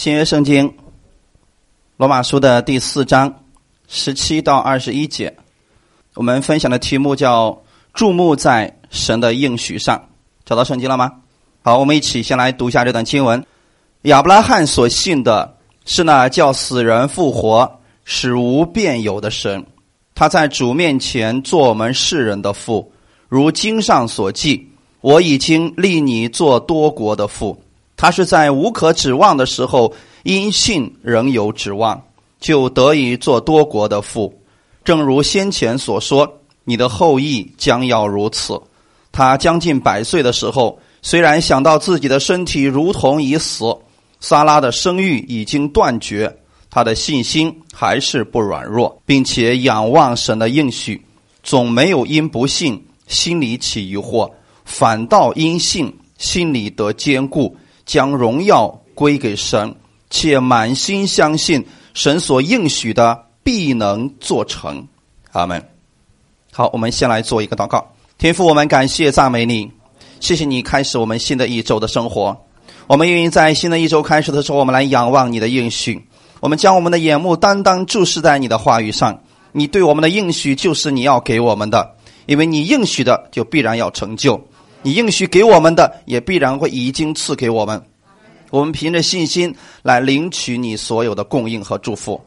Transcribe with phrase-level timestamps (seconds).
[0.00, 0.76] 新约圣经
[1.98, 3.44] 罗马书的第四章
[3.86, 5.36] 十七到二十一节，
[6.14, 7.62] 我们分享的题目叫
[7.92, 10.08] “注目在神的应许上”。
[10.46, 11.12] 找到圣经了吗？
[11.60, 13.44] 好，我们一起先来读一下这段经文。
[14.04, 17.70] 亚伯拉罕所信的是那叫死人复活、
[18.06, 19.66] 使无变有的神。
[20.14, 22.90] 他在主面前做我们世人的父，
[23.28, 24.66] 如经上所记
[25.02, 27.62] ：“我已经立你做多国的父。”
[28.00, 29.92] 他是在无可指望的时候，
[30.22, 32.02] 因信仍有指望，
[32.40, 34.40] 就得以做多国的父。
[34.82, 38.58] 正如先前所说，你的后裔将要如此。
[39.12, 43.76] 他将近百岁的时候，虽然想到自己的身体如同已死，
[44.18, 46.34] 撒拉的生育已经断绝，
[46.70, 50.98] 他的信心还是不软弱，并且仰望神的应许，
[51.42, 54.30] 总没有因不信心里起疑惑，
[54.64, 57.54] 反倒因信心里得坚固。
[57.90, 59.74] 将荣耀归给神，
[60.10, 64.86] 且满心相信神所应许的必能做成。
[65.32, 65.60] 阿门。
[66.52, 67.92] 好，我们先来做一个祷告。
[68.16, 69.72] 天父，我们感谢赞美你，
[70.20, 72.46] 谢谢你开始我们新的一周的生活。
[72.86, 76.06] 我们愿意在新的一周开始的时候，我们来仰望你的应许。
[76.38, 79.20] 我们将我们的眼目单单注视在你的话语上。
[79.50, 84.46] 你对我们的应许就是你要给我们的，因为你应许的就必然要成就。
[84.82, 87.82] 你应许给我们的，也必然会已经赐给我们。
[88.50, 92.20] 我们凭着信心来领取你所有的供应和祝福。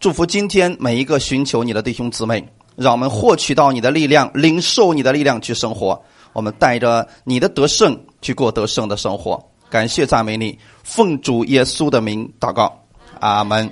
[0.00, 6.02] 祝福今天每一个寻求你的弟兄姊妹，让我们获取到你的力量，领受你的力量去生活。
[6.32, 9.42] 我们带着你的得胜去过得胜的生活。
[9.68, 12.82] 感谢赞美你，奉主耶稣的名祷告，
[13.20, 13.70] 阿门。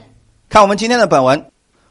[0.49, 1.41] 看我们今天的本文，《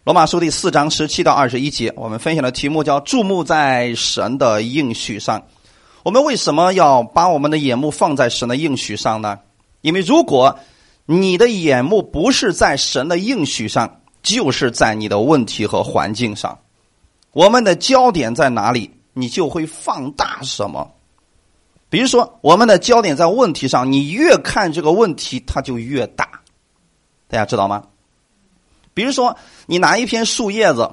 [0.06, 5.44] 罗马书》第四章十七到二十一节，我们分享的题目叫“注目在神的应许上”。
[6.08, 9.40] 我们为什么要把我们的眼目放在神的应许上呢？
[9.82, 10.58] 因为如果
[11.06, 16.60] 你的眼目不是在神的应许上，就是在你的问题和环境上。
[17.34, 20.94] 我们的焦点在哪里，你就会放大什么。
[21.90, 26.40] 比如说，我们的焦点在问题上，你越看这个问题，它就越大。
[27.28, 27.84] 大家知道吗？
[28.94, 29.36] 比如说，
[29.66, 30.90] 你拿一片树叶子，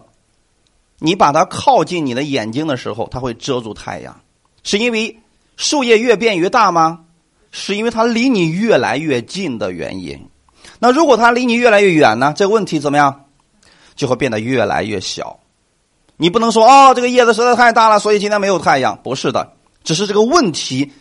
[0.99, 4.21] 你把它靠近你的眼睛的时候，它会遮住太阳。
[4.65, 5.21] 是因为
[5.57, 7.01] 树叶越变越大吗？
[7.53, 10.29] 是因为它离你越来越近的原因。
[10.81, 12.35] 那如果它离你越来越远呢？
[12.37, 13.27] 这个问题怎么样？
[13.95, 15.39] 就会变得越来越小。
[16.17, 18.99] 你不能说哦，这个叶子实在太大了，所以今天没有太阳。
[19.05, 19.53] 不是的，
[19.85, 20.93] 只是这个问题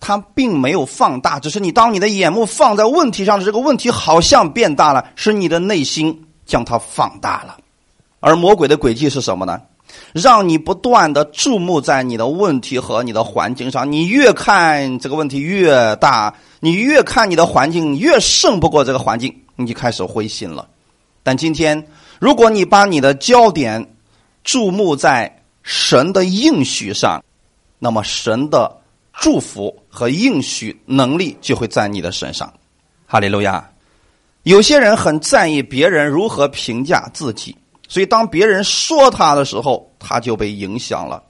[0.00, 7.56] 它并没有放大，只是你当你的眼目放在问题上的这个问题好像变大了，是你的内心将它放大了。
[8.20, 9.62] 而魔鬼的诡计是什么呢？
[10.14, 20.68] 让你不断的注目在你的问题和你的环境上，你越看这个问题越大，你越看你的环境越胜不过这个环境，你就开始灰心了。
[21.24, 21.84] 但今天，
[22.20, 23.84] 如果你把你的焦点
[24.44, 27.20] 注目在神的应许上，
[27.80, 28.70] 那么神的
[29.14, 32.54] 祝福和应许能力就会在你的身上。
[33.04, 33.68] 哈利路亚！
[34.44, 37.56] 有些人很在意别人如何评价自己。
[37.86, 41.22] 所以，当别人说他的时候，他就被影响了。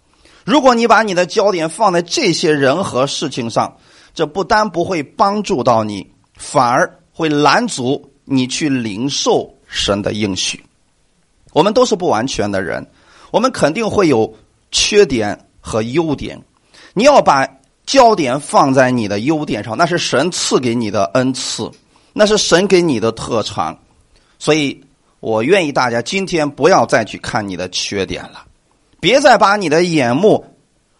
[0.45, 3.77] 如果你把你的焦点放在这些人和事情上，
[4.15, 6.07] 这不单不会帮助到你，
[6.37, 10.65] 反而会拦阻你去领受神的应许。
[11.53, 12.87] 我们都是不完全的人，
[13.31, 14.33] 我们肯定会有
[14.71, 16.41] 缺点和优点。
[16.93, 17.49] 你要把
[17.85, 21.71] 焦点放在你的优点上，那是神赐给你的恩赐，
[22.13, 23.77] 那是神给你的特长。
[24.39, 24.81] 所以。
[25.25, 28.45] 我愿意大家今天不要再去看你的缺点了，
[29.01, 30.45] 别再把你的眼目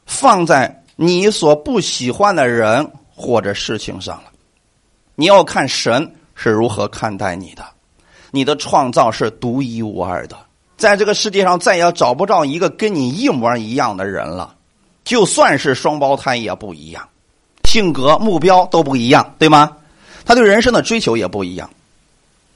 [0.07, 4.33] 放在你所不喜欢的人或者事情上了。
[5.15, 7.63] 你要看神是如何看待你的，
[8.31, 10.35] 你的创造是独一无二的，
[10.79, 14.55] 在这个世界上再也找不着一个跟你一模一样的人了，
[15.05, 17.07] 就算是双胞胎也不一样，
[17.65, 19.77] 性格、目标都不一样，对吗？
[20.25, 21.69] 他对人生的追求也不一样。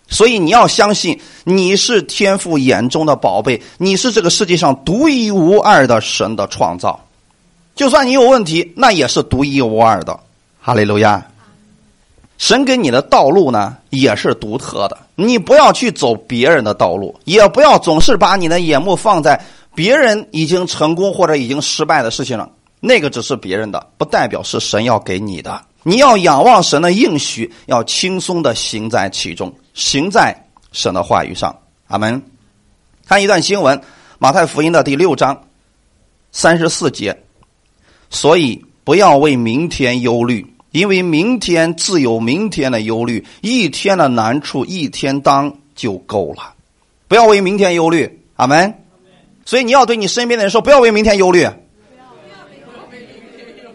[0.08, 6.98] 所以你要相信，你是天父眼中的宝贝，你是这个世界上独一无二的神的创造。
[7.74, 10.18] 就算你有问题，那也是独一无二的。
[10.60, 11.24] 哈利路亚！
[12.38, 14.96] 神给你的道路呢，也是独特的。
[15.14, 19.40] 你不要去走别人的道路，也不要总是把你的眼目放在
[19.74, 22.50] 别人已经成功或者已经失败的事情上。
[22.80, 25.60] 那个只是别人的，不代表是神要给你的。
[25.82, 29.52] 你要仰望神的应许，要轻松的行在其中。
[29.78, 30.36] 行在
[30.72, 32.20] 神的话语上，阿门。
[33.06, 33.78] 看一段新闻，
[34.18, 35.44] 《马太福音》的第六章
[36.32, 37.16] 三十四节。
[38.10, 46.54] 所以不要为明天忧虑，因为明天自有明天的忧虑，一天的难处一天当就够了。
[47.06, 48.74] 不要为明天忧虑，阿门。
[49.44, 51.46] 所以你要对你身边的人说，不要为明天忧虑。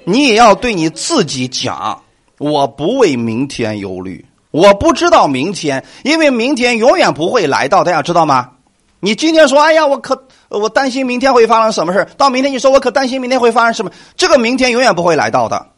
[0.03, 2.03] 你也要对你自己讲，
[2.39, 4.25] 我不为明天忧虑。
[4.53, 8.51] 我不知道明天，因为明天永远不会来到，大家知道吗？
[8.99, 13.91] 你今天说，哎呀，我可我担心明天会发生什么事到明天你说，我可担心明天会发生什么？
[14.15, 15.69] 这个明天永远不会来到的，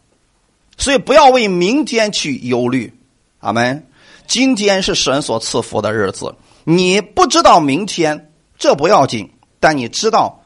[0.78, 2.94] 所以不要为明天去忧虑。
[3.40, 3.88] 阿门。
[4.28, 6.36] 今天是神所赐福的日子，
[6.66, 9.32] 你不知道明天，这不要紧，
[9.62, 10.44] 但你知道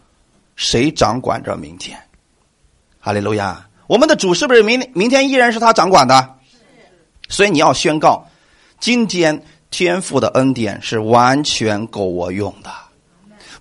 [0.56, 1.98] 谁掌管着明天。
[3.00, 3.68] 哈利路亚！
[3.88, 6.36] 我们的主是不是明明天依然是他掌管的？
[7.30, 8.28] 所以你要宣告，
[8.82, 9.42] 今天
[9.72, 12.70] 天赋的恩典是完全够我用的。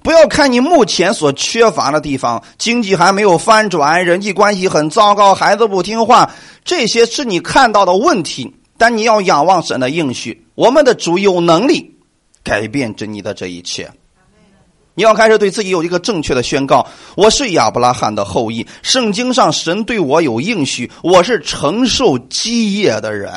[0.03, 6.31] 不要看你目前所缺乏的地方，经济还没有翻转，人际关系很糟糕，孩子不听话，
[6.65, 8.55] 这些是你看到的问题。
[8.79, 11.97] 但你要仰望神的应许，我们的主有能力
[12.45, 13.91] 改变着你的这一切。
[14.95, 16.87] 你要开始对自己有一个正确的宣告：
[17.17, 18.65] 我是亚伯拉罕的后裔。
[18.83, 23.33] 圣经上神对我有应许，我是承受基业的人。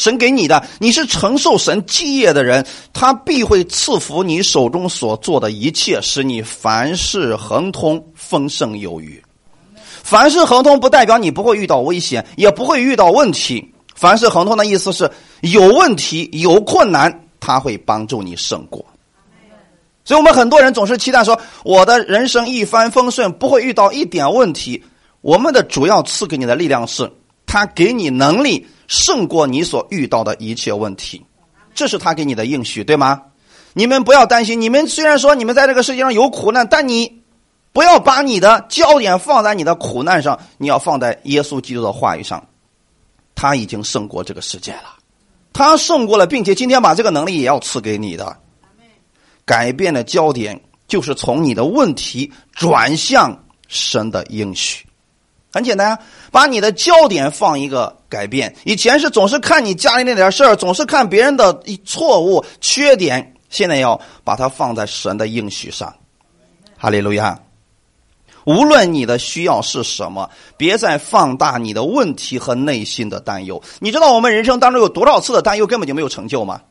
[0.00, 9.22] 神给你的，你是承受神基业的人，他必会赐福你手中所做的一切，使你凡事亨通，丰盛有余。
[10.02, 13.74] 凡事亨通不代表你不会遇到危险，也不会遇到问题。
[13.94, 15.10] 凡事亨通的意思是
[15.42, 18.82] 有问题、有困难，他会帮助你胜过。
[20.02, 24.82] 所以我们很多人总是期待说，我的人生一帆风顺，不会遇到一点问题。
[25.20, 27.12] 我们的主要赐给你的力量是，
[27.44, 28.66] 他给你能力。
[28.90, 31.24] 胜过你所遇到的一切问题，
[31.76, 33.22] 这是他给你的应许，对吗？
[33.72, 34.60] 你们不要担心。
[34.60, 37.22] 你们虽然说你们在这个世界上有苦难，但你
[37.72, 42.44] 不要把你的焦点放在你的苦难上，你要放在耶稣基督的话语上。
[43.36, 44.96] 他已经胜过这个世界了，
[45.52, 48.36] 他胜过了，并且今天把这个能力也要赐给你的。
[49.44, 54.84] 改变的焦点就是从你的问题转向神的应许。
[55.52, 55.98] 很简单啊，
[56.30, 58.54] 把你的焦点放一个改变。
[58.64, 65.94] 以前是总是看你家里那点事儿，总是看别人的错误、缺点，现在要把它放在神的应许上。
[66.76, 67.38] 哈利路亚！
[68.44, 73.62] 无论你的需要是什么，别再放大你的问题和内心的担忧。
[73.80, 76.62] 你知道我们人生当中有多少次的担忧根本就没有成就吗？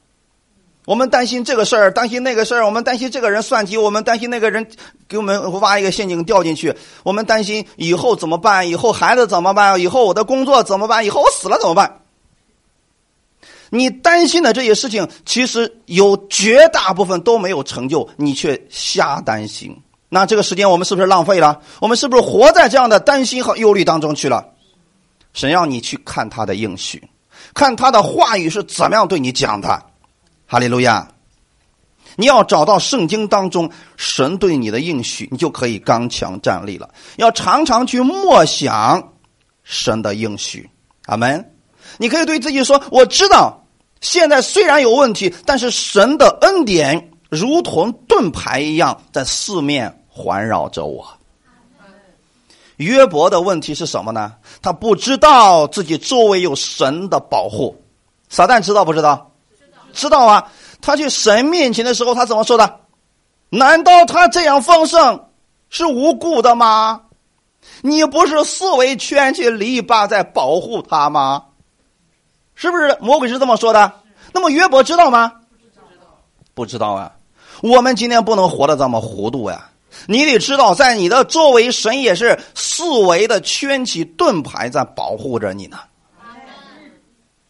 [0.90, 4.68] 我们担心这个事儿，担心那个事儿，我们担心这个人算计，我们担心那个人
[5.08, 8.68] 给我们挖一个陷阱掉进去，我们担心以后怎么办？
[8.68, 9.80] 以后孩子怎么办？
[9.80, 11.06] 以后我的工作怎么办？
[11.06, 12.02] 以后我死了怎么办？
[13.70, 19.80] 你担心的这些事情，其实有绝大部分都没有成就，你却瞎担心。
[20.10, 21.62] 那这个时间我们是不是浪费了？
[21.80, 24.44] 我们是不是活在这样的担心和忧虑当中去了？
[25.34, 27.08] 神让你去看他的应许，
[27.54, 29.84] 看他的话语是怎么样对你讲的。
[30.52, 31.08] 哈利路亚！
[32.16, 36.90] 你要找到圣经当中神对你的应许，你就可以刚强站立了。
[37.18, 39.14] 要常常去默想
[39.64, 40.68] 神的应许，
[41.06, 41.54] 阿门。
[42.00, 43.64] 你可以对自己说：“我知道，
[44.02, 51.08] 现在虽然有问题，但是神的恩典如同盾牌一样在四面环绕着我。”
[52.78, 54.34] 约伯的问题是什么呢？
[54.64, 57.80] 他不知道自己周围有神的保护。
[58.30, 59.29] 撒旦知道不知道？
[59.94, 62.80] 知道啊，他去神面前的时候，他怎么说的？
[63.50, 65.28] 难道他这样丰盛
[65.70, 67.02] 是无辜的吗？
[67.82, 71.46] 你不是四围圈起篱笆在保护他吗？
[72.56, 73.92] 是不是魔鬼是这么说的？
[74.34, 75.32] 那么约伯知道吗？
[76.54, 77.12] 不知道啊。
[77.62, 79.70] 我们今天不能活得这么糊涂呀！
[80.08, 85.78] 你得知道，在你的周围，神也是四围的圈起盾牌在保护着你呢。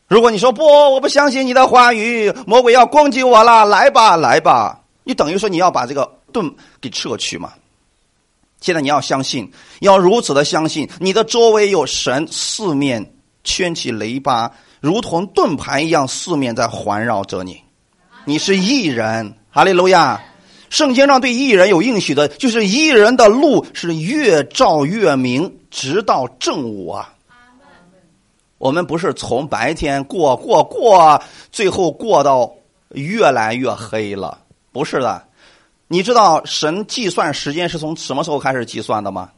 [0.10, 6.52] 如果你说不，我不相信你的话语，魔鬼要攻击我了，来吧，来吧，你等于说你要把这个盾
[6.82, 7.54] 给撤去嘛？
[8.60, 9.50] 现在你要相信，
[9.82, 13.14] 要如此的相信，你的周围有神，四面
[13.44, 14.52] 圈起雷巴，
[14.82, 17.62] 如同盾牌一样，四面在环绕着你。
[18.26, 20.20] 你是异人，哈利路亚！
[20.72, 27.14] 圣经上对异人有应许的，就是异人的路是越照越明，直到正午啊。
[28.60, 31.20] 我们不是从白天过过过，
[31.52, 32.54] 最后过到
[32.90, 34.38] 越来越黑了，
[34.72, 35.24] 不是的。
[35.88, 39.32] 你知道神计算时间是从什么时候开始计算的吗？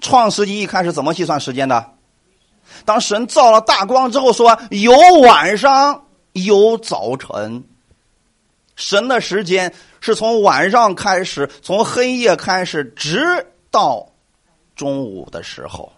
[0.00, 1.92] 创世纪一开始怎么计算时间的？
[2.84, 7.62] 当神造了大光之后，说有晚上有早晨。
[8.74, 14.06] 神的时间是从晚上开始，从黑夜开始，直到
[14.74, 15.92] 中午的时候。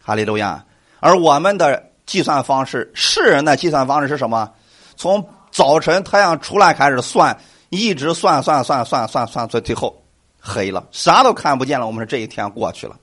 [0.00, 0.64] 哈利路亚。
[1.00, 4.50] 而我们的计算方式，世人的计算方式是什么？
[4.96, 7.36] 从早晨太阳出来开始算，
[7.70, 10.02] 一直算算算算算算，到最后
[10.40, 11.86] 黑了，啥都看不见了。
[11.86, 12.96] 我们说这一天过去了，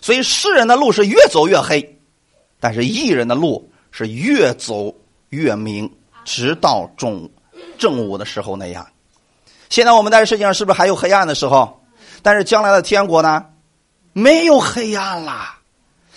[0.00, 2.00] 所以世人的路是越走越黑，
[2.58, 4.94] 但是艺人的路是越走
[5.28, 5.92] 越明，
[6.24, 7.30] 直到中午
[7.78, 8.86] 正午的时候那样。
[9.68, 11.82] 现在我们在世界上是不是还有黑暗的时候？
[12.22, 13.44] 但是将来的天国呢？
[14.12, 15.55] 没有黑暗啦，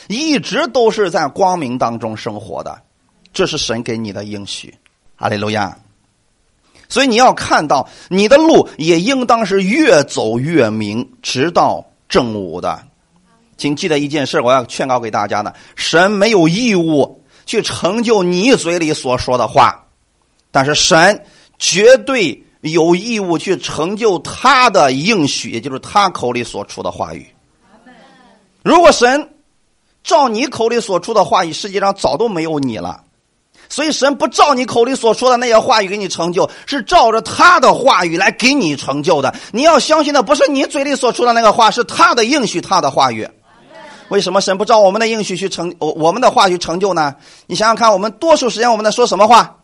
[0.10, 2.82] 一直都是在光明当中生活的，
[3.32, 4.74] 这是神给你的应许。
[5.16, 5.78] 阿利路亚。
[6.90, 12.84] 所以你要看到，你的路也应当是越走越明，直到正午的。
[13.56, 19.86] 请记得一件事，我要劝告给大家的：神没有义务去成就你嘴里所说的话，
[20.52, 21.24] 但是神
[21.58, 22.44] 绝对。
[22.62, 27.26] 有义务去成就他的应许，也就是他口里所出的话语。
[28.62, 29.30] 如果神
[30.04, 33.04] 照你口里所出的话语，世界上早都没有你了。
[33.72, 39.34] 所以神不照你口里所说的那些话语给你成就，是照着他的话语来给你成就的。
[39.52, 43.30] 你要相信的不是你嘴里所出的那个话，是他的应许，他的话语。
[44.10, 47.16] 为什么神不照我们的应许去成我我们的话语成就呢？
[47.46, 49.58] 你想想看，我们多数时间我们在说什么话？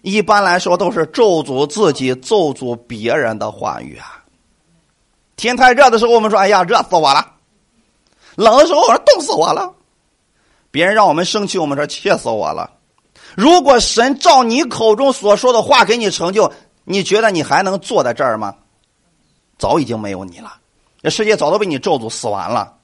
[0.00, 4.18] 一般来说都是咒诅自己、咒诅别人的话语啊。
[5.36, 7.24] 天太热的时候，我们说：“哎呀，热死我了！”
[8.36, 9.72] 冷的时候，我说：“冻死我了。”
[10.70, 12.70] 别人让我们生气，我们说：“气死我了。”
[13.36, 16.52] 如果神照你口中所说的话给你成就，
[16.84, 18.54] 你觉得你还能坐在这儿吗？
[19.58, 20.54] 早已经没有你了，
[21.02, 22.74] 这世界早都被你咒诅死完了。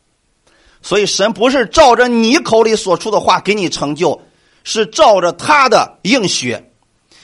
[0.80, 4.20] 所以，神不是照着你口里所出的话给你成就，
[4.62, 6.56] 是照着他的应许。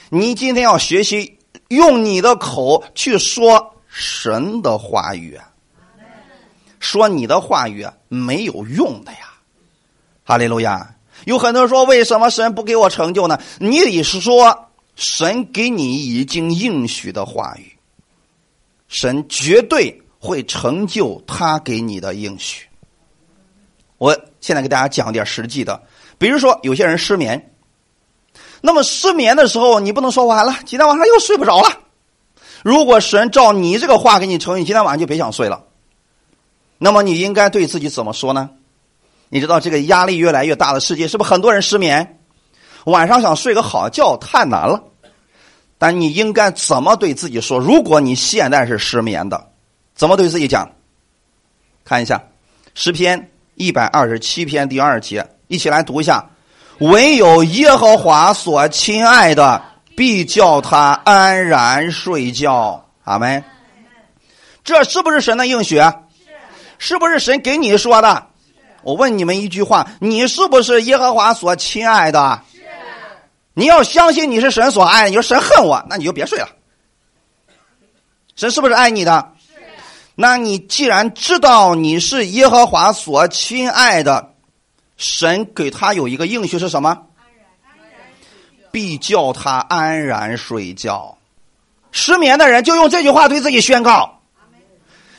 [0.09, 1.39] 你今天要学习
[1.69, 5.39] 用你的口去说神的话语，
[6.85, 9.33] 说你的话语没有用的呀，
[10.23, 10.95] 哈利路亚！
[11.25, 13.41] 有很多人说，为什么神不给我成就呢？
[13.59, 17.75] 你得说神给你已经应许的话语，
[18.87, 22.67] 神绝对会成就他给你的应许。
[23.97, 25.81] 我现在给大家讲点实际的，
[26.19, 27.51] 比如说有些人失眠。
[28.61, 31.79] 那么失眠的时候，你不能说完了，今天晚上又睡不着了。
[32.63, 35.63] 如果神照你这个话给你成，你今天晚上就别想睡了。
[36.77, 38.49] 那么你应该对自己怎么说呢？
[39.29, 42.19] 你知道这个压力越来越大的世界，是不是很多人失眠？
[42.85, 44.83] 晚上想睡个好觉太难了。
[45.77, 47.59] 但你应该怎么对自己说？
[47.59, 49.49] 如果你现在是失眠的，
[49.93, 50.71] 怎么对自己讲？
[51.83, 52.23] 看一下
[52.73, 56.29] 诗篇一百二十七篇第二节，一起来读一下。
[56.79, 59.61] 唯有耶和华所亲爱的，
[59.95, 62.85] 必叫他安然睡觉。
[63.03, 63.43] 阿门。
[64.63, 65.81] 这是不是神的应许？
[66.77, 66.97] 是。
[66.97, 68.27] 不是神给你说的？
[68.83, 72.41] 我问你们一句话：你是不是耶和华所亲爱的？
[73.53, 76.49] 你要相信你是神所爱，你说神恨我，那你就别睡了。
[78.35, 79.31] 神是不是爱你的？
[80.15, 84.33] 那你既然知道你是耶和华所亲爱的。
[84.97, 87.07] 神给他有一个应许是什么？
[88.71, 91.17] 必叫他安然睡觉。
[91.91, 94.14] 失眠的人就用这句话对自己宣告：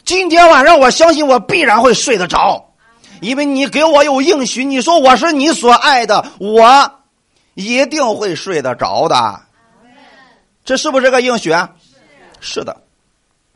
[0.06, 2.72] 今天晚上我相信我必然会睡得着，
[3.20, 4.64] 因为你给我有应许。
[4.64, 7.02] 你说我是你所爱的，我
[7.54, 9.40] 一定会睡得着的。
[10.64, 11.52] 这是不是个应许？
[12.40, 12.84] 是的。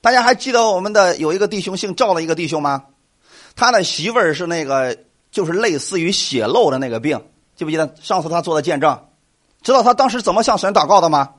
[0.02, 2.82] 大家还记得我们的有一个弟兄姓赵的一个弟兄吗？
[3.54, 4.98] 他的媳妇儿是那个。
[5.30, 7.16] 就是类似于血漏的那个病，
[7.54, 9.00] 记不记得上次他做的见证？
[9.62, 11.34] 知道他当时怎么向神祷告的吗？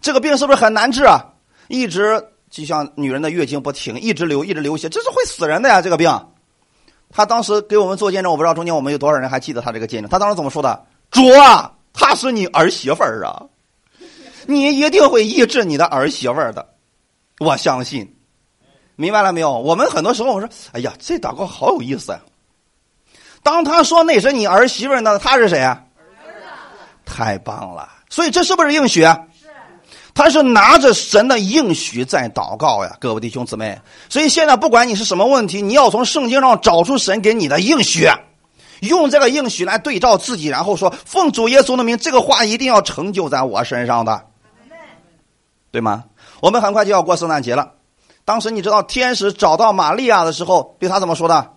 [0.00, 1.32] 这个病是不是很难治啊？
[1.66, 5.82] 一直就像女人的月经不停，一直流，一直流血，这是会死人的呀！
[5.82, 6.08] 这个病，
[7.10, 10.08] 他当时给我们做见证，我不知道中间我们有多少人还记得他这个见证。
[10.08, 10.86] 他当时怎么说的？
[11.10, 13.42] 主啊，他是你儿媳妇儿啊，
[14.46, 16.64] 你一定会医治你的儿媳妇儿的，
[17.40, 18.16] 我相信。
[18.94, 19.58] 明白了没有？
[19.58, 22.20] 我们很多时候我说，哎呀，这祷告好有意思啊。
[23.42, 25.82] 当他说那是你儿媳妇儿呢，他是谁啊？
[27.04, 27.90] 太棒了！
[28.08, 29.04] 所以这是不是应许？
[30.14, 33.76] 他是拿着神的应许在祷告呀，各位弟兄姊妹。
[34.08, 38.08] 所以现在不管你是什么问题，你要从圣经上找出神给你的应许，
[38.80, 44.24] 用这个应许来对照自己，然后说奉主耶稣的名，这个话一定要成就在我身上的，
[45.72, 46.04] 对吗？
[46.40, 47.72] 我们很快就要过圣诞节了。
[48.24, 51.50] 当时你知道天使找到玛利亚的时候，对他怎么说的？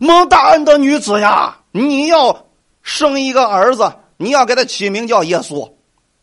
[0.00, 2.46] 蒙大恩的女子呀，你要
[2.82, 5.70] 生一个儿子，你要给他起名叫耶稣。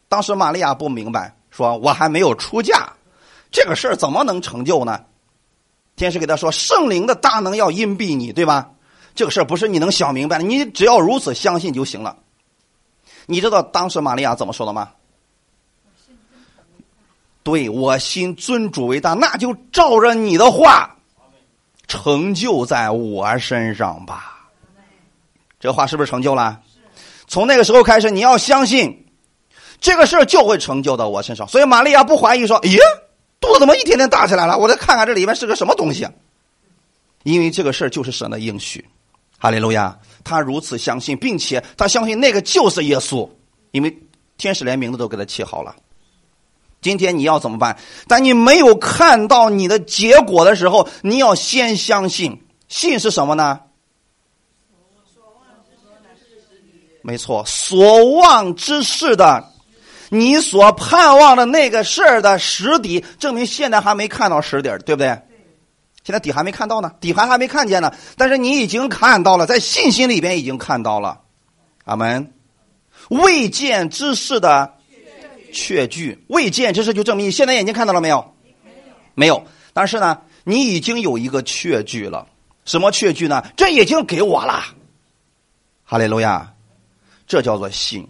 [0.09, 2.89] 当时玛利亚不明白，说我还没有出嫁，
[3.49, 4.99] 这个事儿怎么能成就呢？
[5.95, 8.71] 天使给他说，圣灵的大能要荫蔽你，对吧？
[9.15, 12.17] 这个事儿不是你能想明白的，你只要如此相信就行了。
[13.25, 14.89] 你知道当时玛利亚怎么说的吗？
[17.43, 20.95] 对我心尊主为大，那就照着你的话
[21.87, 24.49] 成就在我身上吧。
[25.59, 26.61] 这话是不是成就了？
[27.27, 29.05] 从那个时候开始，你要相信
[29.79, 31.47] 这个事儿就会成就到我身上。
[31.47, 32.77] 所以玛利亚不怀疑说：“咦，
[33.39, 34.57] 肚子怎么一天天大起来了？
[34.57, 36.07] 我再看看这里面是个什么东西。”
[37.23, 38.83] 因为这个事儿就是神的应许。
[39.37, 39.97] 哈利路亚！
[40.23, 43.29] 他如此相信，并且他相信那个就是耶稣，
[43.71, 43.97] 因为
[44.37, 45.75] 天使连名字都给他起好了。
[46.81, 47.77] 今天你要怎么办？
[48.07, 52.41] 但你没有看到你的结果的时候，你要先相信。
[52.67, 53.61] 信是什么呢？
[57.01, 59.53] 没错，所望之事的，
[60.09, 65.19] 你所盼望的那个事儿的实底，证明现在还没看到实底对不对？
[66.03, 71.21] 现在底还没看到呢，底盘还没看见呢，但是你已经看到了，在信心里边已经看到了。
[71.85, 72.33] 阿门。
[73.09, 74.75] 未见之事的。
[75.51, 78.35] 确据未见之事，就证明你现在眼睛看到了没有？
[79.15, 79.43] 没有。
[79.73, 82.27] 但是呢，你已经有一个确据了。
[82.65, 83.43] 什么确据呢？
[83.57, 84.63] 这已经给我了。
[85.83, 86.53] 哈利路亚，
[87.25, 88.07] 这叫做信。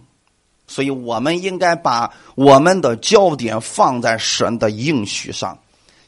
[0.70, 5.58] 所以我们应该把我们的焦点放在神的应许上。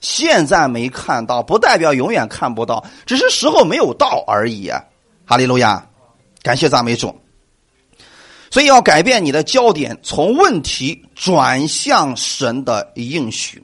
[0.01, 4.71] 现在没看到，不代表永远看不到，只是时候没有到而已。
[5.25, 5.85] 哈利路亚，
[6.43, 7.13] 感谢赞美主。
[8.53, 13.61] 所以要改变你的焦点，从问题转向神的应许。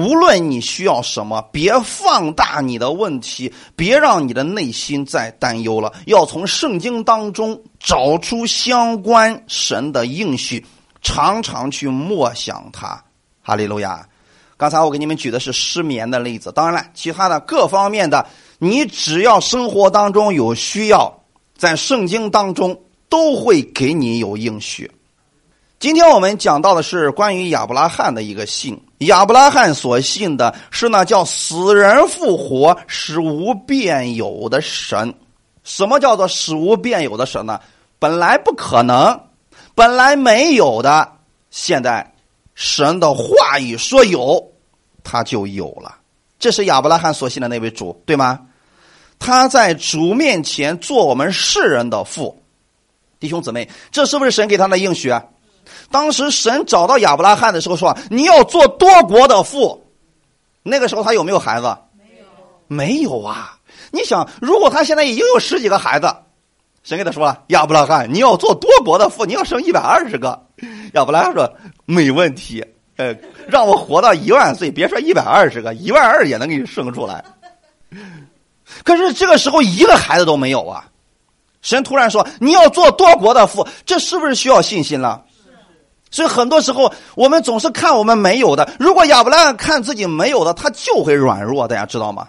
[0.00, 5.92] 无论你需要什么，别放大你的问题，别让你的内心再担忧了。
[6.06, 10.64] 要从圣经当中找出相关神的应许，
[11.02, 13.02] 常常去默想它。
[13.42, 14.06] 哈利路亚！
[14.56, 18.26] 刚才我给你们举的是失眠的例子，当然了，其他的各方面的，
[18.58, 21.22] 你只要生活当中有需要，
[21.56, 22.80] 在圣经当中。
[23.10, 24.88] 都会给你有应许。
[25.80, 28.80] 今天我们讲到的是关于亚伯拉罕的一个信。
[29.00, 35.14] 亚伯拉罕所信的是那叫死人复活、使无变有的神。
[35.62, 37.60] 什么叫做使无变有的神呢？
[37.98, 39.20] 本来不可能，
[39.74, 41.12] 本来没有的，
[41.50, 42.14] 现在
[42.54, 44.52] 神的话语说有，
[45.02, 45.96] 他就有了。
[46.38, 48.40] 这是亚伯拉罕所信的那位主，对吗？
[49.18, 52.42] 他在主面前做我们世人的父。
[53.18, 55.10] 弟兄姊妹，这是不是神给他的应许？
[55.90, 59.86] 当时神找到亚伯拉罕的时候说：“你要做多国的父。”
[60.62, 61.76] 那个时候他有没有孩子？
[61.98, 62.26] 没有，
[62.68, 63.58] 没有啊！
[63.90, 66.14] 你想，如果他现在已经有十几个孩子，
[66.82, 70.46] 神给他说了：“亚伯拉罕，你要做多国的父，你要生一百二十个。”
[70.94, 71.50] 亚伯拉罕说
[71.86, 72.64] ：“没问题，
[72.96, 73.16] 呃，
[73.48, 77.24] 让我活到一万岁，别说一百二十个，一万二也能给你生出来。”
[78.84, 80.86] 可是这个时候一个孩子都没有啊！
[81.62, 85.24] 神突然说：“你要做多国的父，这是不是需要信心了？”
[86.10, 88.70] 所以很多时候我们总是看我们没有的。
[88.78, 91.68] 如果亚伯拉罕看自己没有的，他就会软弱。
[91.68, 92.28] 大家知道吗？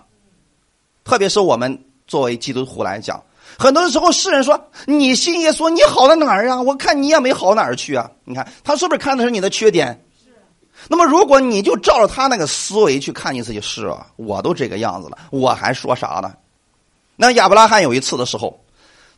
[1.04, 3.22] 特别是我们作为基督徒来讲，
[3.58, 6.62] 很多时候世人说：“你信耶稣，你好到哪儿啊？
[6.62, 10.04] 我看你也没好哪儿去啊！”你看他是不是看的是你的缺点？
[10.88, 16.34] 那么如果你就照着他那个思维去看你自己，是啊，我都这个样子了，我还说啥呢？
[17.16, 18.60] 那亚伯拉罕有一次的时候。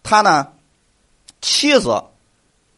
[0.05, 0.45] 他呢，
[1.41, 2.03] 妻子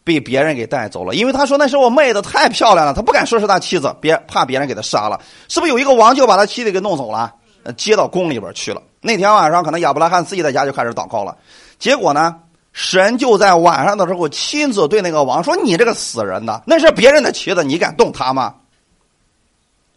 [0.06, 5.20] 被别人给带走了，因为他说那时候我妹子太漂亮了，他不敢说是他妻子，别怕别人给他杀了。
[5.50, 7.34] 是不是有一个王就把他妻子给弄走了，
[7.76, 8.82] 接到宫里边去了？
[9.02, 11.36] 那天晚上，可能亚伯拉罕自己在家就开始祷告了。
[11.80, 12.36] 结果呢，
[12.72, 18.54] 神就在晚上的时候亲自对那个王说：“你这个死人呐，那是别人的妻子，你敢动她吗？”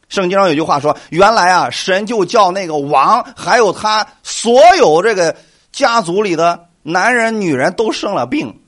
[0.09, 5.37] 圣经上有句话说：“原来啊，神就叫那个王还有他所有这个
[5.71, 8.61] 家族里的。”男人、女人都生了病，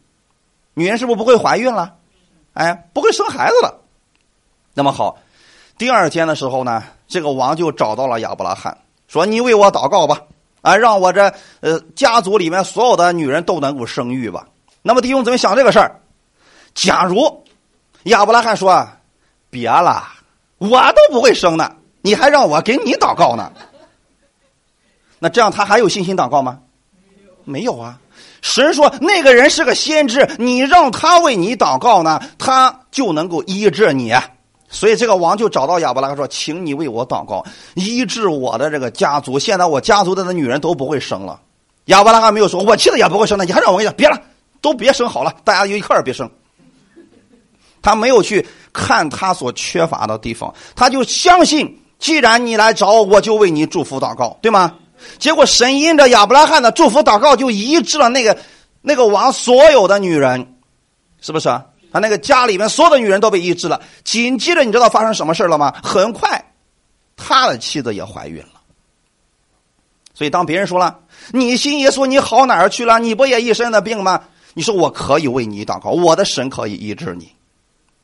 [0.74, 1.94] 女人是不是不会怀孕了？
[2.52, 3.80] 哎，不会生孩子了。
[4.74, 5.18] 那么好，
[5.78, 8.78] 第二天的时候呢，这个王就找到了亚伯拉罕，
[9.08, 10.22] 说：“你为我祷告吧，
[10.62, 14.46] 啊，让我这呃家族里面所有的女人都能够生育吧。”
[14.82, 16.00] 那么弟兄怎么想这个事儿？
[16.74, 17.44] 假如
[18.04, 18.88] 亚伯拉罕说
[19.50, 20.04] ：“别了，
[20.58, 23.52] 我都不会生呢，你还让我给你祷告呢？”
[25.18, 26.60] 那这样他还有信心祷告吗？
[27.50, 27.98] 没有啊。
[28.42, 34.14] 神说：“那个人是个先知，你让他为你祷告呢，他就能够医治你。”
[34.72, 39.38] 所以这个王就找到亚伯拉罕说：“请你为我祷告，医治我的这个家族。
[39.38, 41.40] 现在我家族的女人都不会生了。”
[41.86, 44.16] 亚伯拉罕没有说：“我妻子也不会生了，你还让我跟你别了，
[44.62, 46.30] 都别生好了，大家就一块儿别生。”
[47.82, 54.74] 他没有去看他所缺乏的地方，他就相信，既然你来找我，我就为你祝福祷告，对吗？
[55.18, 58.38] 结果神因着亚伯拉罕的祝福祷告，就医治了那个
[58.80, 60.54] 那个王所有的女人，
[61.20, 61.66] 是不是啊？
[61.92, 63.80] 他那个家里面所有的女人都被医治了。
[64.04, 65.74] 紧接着，你知道发生什么事了吗？
[65.82, 66.44] 很快，
[67.16, 68.60] 他的妻子也怀孕了。
[70.14, 71.00] 所以，当别人说了
[71.32, 72.98] “你信耶稣，你好哪儿去了？
[72.98, 74.22] 你不也一身的病吗？”
[74.54, 77.32] 你说我可以为你祷告，我的神可以医治你。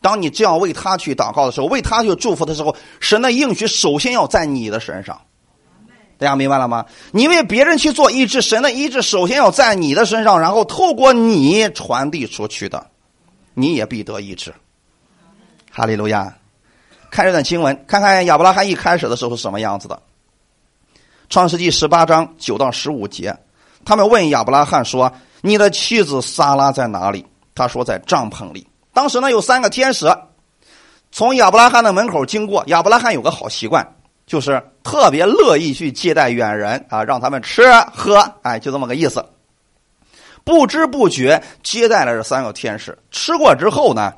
[0.00, 5.20] 当你这样为他去祷告的时候，为他去祝福的时候，神的应许首先要在你的身上。
[6.18, 6.86] 大家明白了吗？
[7.12, 12.86] 你为别人去做医治，神的医治首先要在你的身上，然后透过你传递出去的，
[13.54, 14.54] 你也必得医治。
[15.70, 16.34] 哈利路亚！
[17.10, 20.00] 看这段经文，看看亚伯拉罕一开始的时候是什么样子的。
[21.28, 23.36] 创世纪十八章九到十五节，
[23.84, 27.24] 他们问亚伯拉罕说：“你的妻子撒拉在哪里？”
[27.54, 30.06] 他说：“在帐篷里。”当时呢，有三个天使
[31.12, 32.64] 从亚伯拉罕的门口经过。
[32.66, 33.95] 亚伯拉罕有个好习惯，
[34.26, 37.62] 就是特别乐意去接待远人啊，让他们吃
[37.94, 39.24] 喝，哎，就这么个意思。
[40.42, 42.96] 不知不觉接待了这三个天使。
[43.10, 44.12] 吃过之后呢？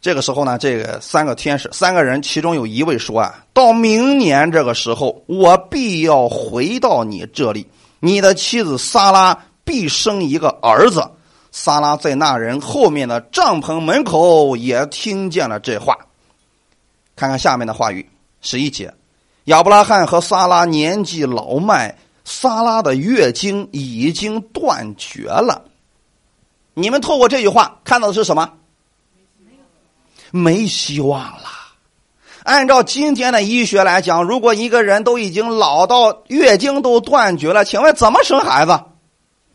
[0.00, 7.68] 这个时候呢，这个三个天使，三个人，其中有一位说啊，到明年这个时候，我必要回到你这里，
[8.00, 11.08] 你的妻子萨拉必生一个儿子。
[11.52, 15.96] 萨拉在那人后面的帐篷门口也听见了这话。
[17.14, 18.04] 看看下面的话语，
[18.40, 18.92] 十一节，
[19.44, 25.64] 亚伯拉罕和萨拉年纪老迈，萨拉的月经已经断绝了。
[26.74, 28.50] 你们透过这句话看到的是什么？
[30.30, 31.50] 没希望了。
[32.44, 38.80] 按照今天的医学来讲，如果一个人都已经老到月经都断绝了，请问怎么生孩子？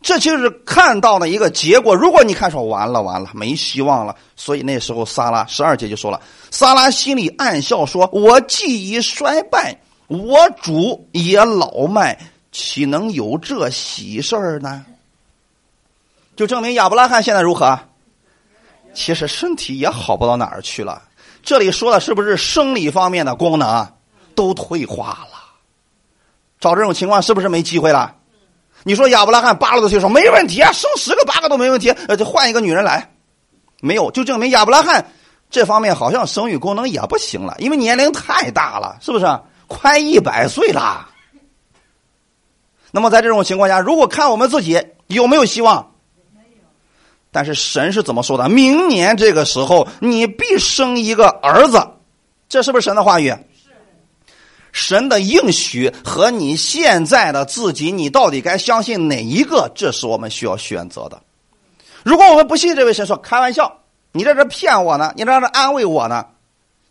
[0.00, 1.94] 这就是看到的一个结果。
[1.94, 12.18] 如果你看说完了完了，没希望了，所以那时候撒拉十二节就说了，撒拉心里暗笑说：“我既已衰败，我主也老迈，
[12.52, 14.84] 岂能有这喜事儿呢？”
[16.36, 17.78] 就证明亚伯拉罕现在如何？
[18.94, 21.02] 其实身体也好不到哪儿去了。
[21.42, 23.86] 这里说的是不是生理方面的功能
[24.34, 25.38] 都退化了？
[26.60, 28.14] 找这种情况，是不是没机会了？
[28.84, 33.10] 你说亚伯拉罕八十多岁说没问题啊，生十个八个都没问题，呃，就换一个女人来，
[33.80, 35.04] 没有，就证明亚伯拉罕
[35.50, 39.26] 这方面好像生育功能也不行了，因为年龄太大了，是不是？
[39.66, 41.08] 快一百岁了。
[42.90, 45.92] 那么在这种情况下，如果看我们自己有没有希望？
[47.30, 48.48] 但是神是怎么说的？
[48.48, 51.86] 明年这个时候，你必生一个儿子，
[52.48, 53.36] 这是不是神的话语？
[54.78, 59.68] 神的应许和你现在的自己，你到底该相信哪一个？
[59.74, 61.20] 这是我们需要选择的。
[62.04, 63.80] 如果我们不信这位神，说开玩笑，
[64.12, 66.24] 你在这骗我呢，你在这安慰我呢，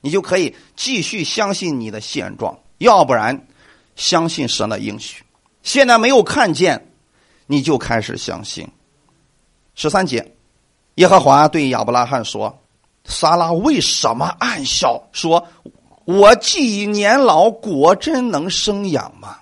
[0.01, 3.47] 你就可以继续相信你的现状；要不然，
[3.95, 5.23] 相信神的应许。
[5.63, 6.91] 现在没有看见，
[7.45, 8.67] 你就开始相信。
[9.75, 10.35] 十三节，
[10.95, 12.59] 耶和华对亚伯拉罕说
[13.05, 15.01] ：“撒拉为什么暗笑？
[15.13, 15.47] 说
[16.07, 19.39] 我既已年老，果真能生养吗？”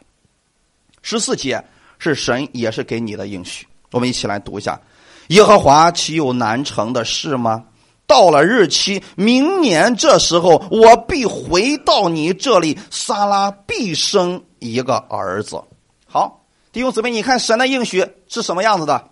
[1.04, 1.64] 十四节
[2.00, 4.82] 是神也是给你的应许，我们一起来读一下
[5.30, 7.64] ：“耶和华岂有难成的事吗？
[8.08, 15.62] 到了日期，明年这时候，我必回到你这里，撒拉必生一个儿子。”
[16.08, 19.10] 好，弟兄姊妹，你看神的应许是什么样子的？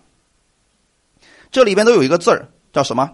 [1.52, 3.08] 这里边都有一个字儿，叫什么？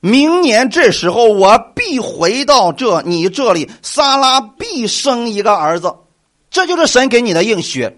[0.00, 5.94] 明年这时候，我必回到这你这里，撒拉必生一个儿子。
[6.50, 7.90] 这就是神给你的应许。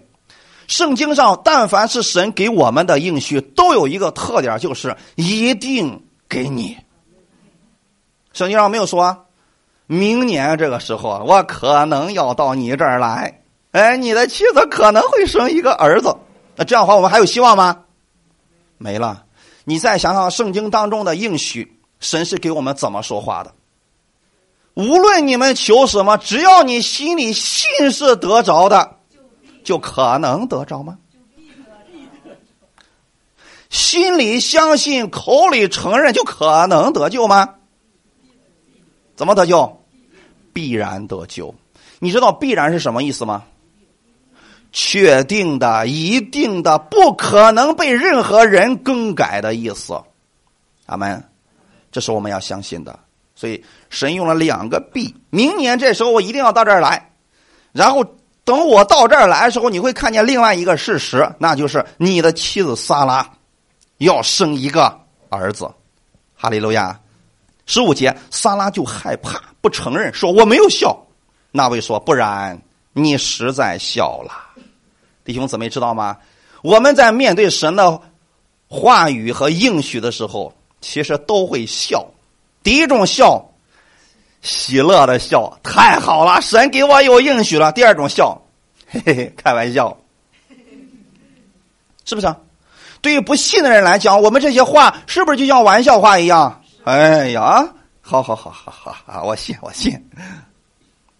[0.67, 6.77] 圣经上，但凡是神给我们的应许，都有一个特点，就是一定给你。
[8.33, 9.25] 圣经上没有说，
[9.85, 16.15] 明年这个时候，我可能要到你这儿来，哎，你的妻子可能会生一个儿子。
[16.55, 17.77] 那这样的话，我们还有希望吗？
[18.77, 19.23] 没了，
[19.65, 23.53] 你再想想圣经当中的应许，神是给我们怎么说话的？
[24.73, 28.97] 无论你们求什么，只要你心里信是得着的，
[29.63, 30.97] 就可能得着吗？
[33.69, 37.55] 心里相信，口里承认，就可能得救吗？
[39.15, 39.81] 怎么得救？
[40.51, 41.53] 必然得救。
[41.99, 43.43] 你知道必然是什么意思吗？
[44.73, 50.01] 确定的、一定的、不可能被任何人更改的意思，
[50.85, 51.23] 阿门。
[51.91, 52.97] 这是我们要相信的。
[53.35, 55.13] 所以神用了两个“必”。
[55.29, 57.11] 明年这时候我一定要到这儿来，
[57.71, 58.05] 然后
[58.43, 63.29] 等我到这儿来的时候，你会看见另外一个事实，那就是你的妻子萨拉
[63.97, 64.99] 要生一个
[65.29, 65.69] 儿子。
[66.35, 66.99] 哈利路亚。
[67.65, 70.97] 十五节，萨拉就害怕，不承认，说我没有笑。
[71.51, 72.59] 那位说：“不然。”
[72.93, 74.33] 你实在笑了。
[75.23, 76.17] 弟兄姊妹知道吗？
[76.61, 78.01] 我们在面对神的
[78.67, 82.05] 话语和应许的时候，其实都会笑。
[82.63, 83.43] 第一种笑，
[84.41, 87.71] 喜乐的笑，太好了，神给我有应许了。
[87.71, 88.39] 第二种笑，
[88.87, 89.97] 嘿嘿嘿，开玩笑，
[92.05, 92.35] 是不是？
[93.01, 96.61] 对于不信的人来讲，我们这些话是不是就像玩笑话一样？
[96.83, 97.67] 哎呀，
[98.01, 99.93] 好好好好好啊，我信我信。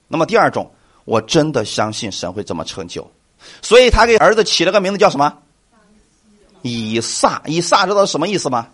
[0.07, 0.71] 那么第二种，
[1.05, 3.09] 我真的相信神会这么成就，
[3.61, 5.35] 所以他给儿子起了个名字叫什么？
[6.61, 7.41] 以撒。
[7.45, 8.67] 以撒知道什么意思吗？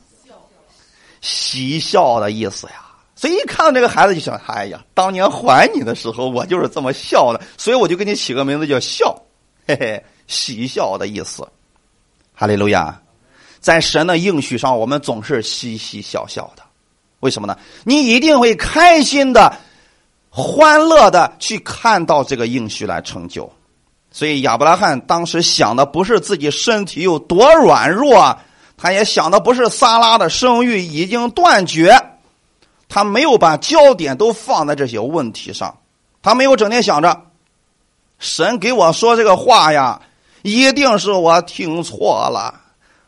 [1.21, 2.73] 嬉笑的意思呀。
[3.15, 9.19] 所以一看到这个孩子就想，哎呀，当年还你的时候，我就是这么笑的，所以我就给你起个名字叫笑，
[9.67, 11.47] 嘿嘿，嬉笑的意思。
[12.35, 13.01] 哈利路亚，
[13.59, 16.61] 在神的应许上，我们总是嘻嘻笑笑的。
[17.21, 17.57] 为什么呢？
[17.83, 19.51] 你一定会开心的、
[20.29, 23.51] 欢乐的去看到这个应许来成就。
[24.11, 28.37] 所以亚伯拉罕当时想的不是自己身体有多软弱，
[28.77, 31.99] 他也想的不是撒拉的生育已经断绝，
[32.87, 35.75] 他没有把焦点都放在这些问题上，
[36.21, 37.23] 他没有整天想着
[38.19, 40.01] 神给我说这个话呀。
[40.43, 42.53] 一定是我听错了，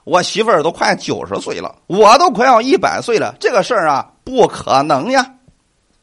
[0.04, 5.36] 我媳妇儿都快九十岁了，我都快要一百岁了，这个事儿啊不可能呀！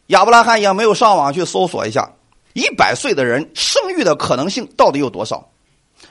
[0.06, 2.08] 亚伯拉罕也没有上网去搜索一下，
[2.54, 5.46] 一百岁的人生育的可能性到底有多少？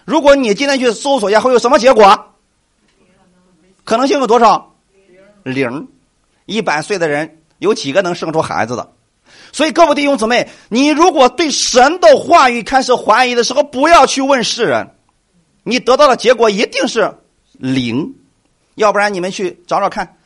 [0.03, 2.34] 如果你今天去搜索一下，会有什么结果？
[3.85, 4.75] 可能性有多少？
[5.43, 5.87] 零。
[6.45, 8.91] 一百岁的人有几个能生出孩子的？
[9.51, 14.91] 所以各位弟兄姊妹，你如果对神的话语开始怀疑的时候，不要去问世人。
[15.63, 17.11] 你得到的结果一定是
[17.53, 18.13] 零，
[18.75, 20.17] 要不然你们去找找看，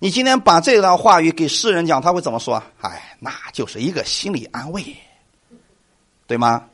[0.00, 2.60] 你今天把这段话语给世人讲，他会怎么说？
[2.80, 4.82] 哎，那就是一个心理安慰，
[6.26, 6.64] 对吗？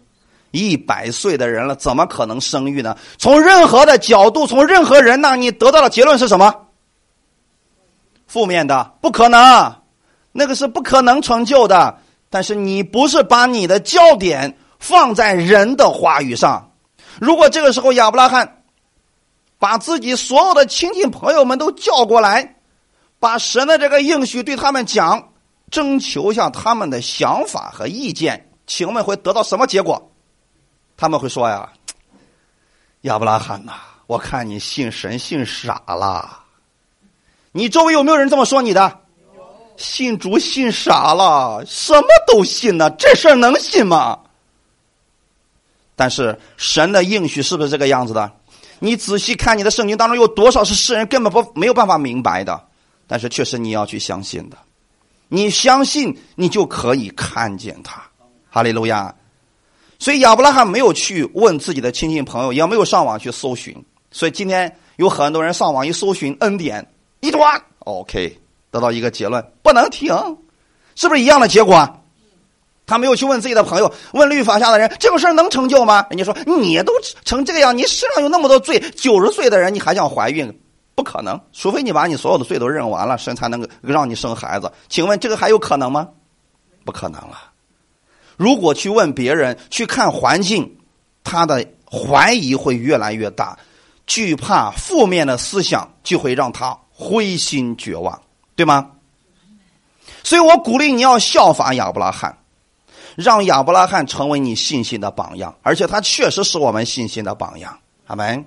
[0.55, 2.97] 一百岁的人了，怎么可能生育呢？
[3.19, 6.55] 从任何的角度，从任何人那，你得到的结论是什么？
[8.29, 9.75] 负面的，不可能，
[10.31, 11.99] 那个是不可能成就的。
[12.31, 16.71] 但是你不是把你的焦点放在人的话语上。
[17.21, 18.63] 如果这个时候亚伯拉罕
[19.59, 22.57] 把自己所有的亲戚朋友们都叫过来，
[23.19, 25.31] 把神的这个应许对他们讲，
[25.69, 30.13] 征求一下他们的想法和意见，请问会得到什么结果？
[30.97, 31.69] 他们会说呀
[33.03, 33.73] ：“亚伯拉罕呐，
[34.07, 36.41] 我看你信神信傻了。
[37.53, 39.01] 你周围有没有人这么说你的？
[39.77, 42.89] 信主信傻了，什么都信呢？
[42.91, 44.21] 这事儿能信吗？”
[45.97, 48.33] 但是神的应许是不是这个样子的？
[48.79, 52.69] 你仔细看你的圣经当中有多少是世人根本不没有办法明白的，
[53.07, 54.57] 但是确实你要去相信的。
[55.29, 58.03] 你相信，你就可以看见他。
[58.49, 59.15] 哈利路亚。
[60.05, 63.75] 所以亚伯拉罕没有去问自己的亲戚朋友，也没有上网去搜寻。
[64.11, 66.87] 所以今天有很多人上网一搜寻恩典，
[67.21, 68.39] 一抓 OK，
[68.71, 70.15] 得到一个结论，不能停，
[70.95, 72.03] 是不是一样的结果？
[72.85, 76.07] 他没有去问自己的朋友，问律法下的人，这个事儿能成就吗？
[76.11, 76.93] 人家说你都
[77.25, 80.55] 成这个样，你身上有那么多罪，九十岁的人你还想怀孕？
[80.95, 84.71] 不可能，除非你把你所有的罪都认完了，神才能够让你生孩子。
[84.91, 86.07] 请问这个还有可能吗？
[86.85, 87.54] 不可能了。
[88.37, 90.77] 如果去问别人，去看环境，
[91.23, 93.59] 他的怀疑会越来越大，
[94.07, 98.21] 惧怕负面的思想就会让他灰心绝望，
[98.57, 98.91] 对吗？
[100.23, 102.39] 所以我鼓励你要效法亚伯拉罕。
[103.17, 107.79] 让亚伯拉罕成为你信心的榜样，而且他确实是我们信心的榜样。
[108.09, 108.45] 阿门。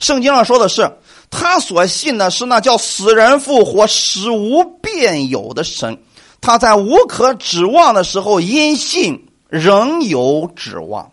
[0.00, 0.98] 圣经上说的是，
[1.30, 5.98] 他所信的是那叫死人复活、使无变有的神。
[6.40, 11.10] 他在无可指望的时候，因信仍有指望。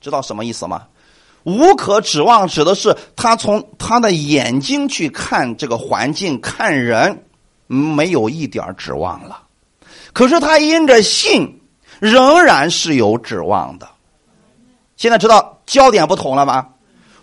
[0.00, 0.82] 知道什么意思吗？
[1.44, 7.24] 无可指望指的是他从他的眼睛去看这个环境、看人，
[7.66, 9.42] 没有一点指望了。
[10.12, 11.52] 可是他因着信。
[11.98, 13.88] 仍然是有指望的。
[14.98, 16.68] 现在知道焦点不同了吧？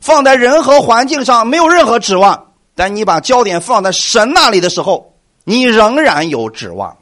[0.02, 5.14] 放在人和环境上没有任何指望，但你把焦点放在神那里的时候，
[5.44, 6.98] 你仍然有指望。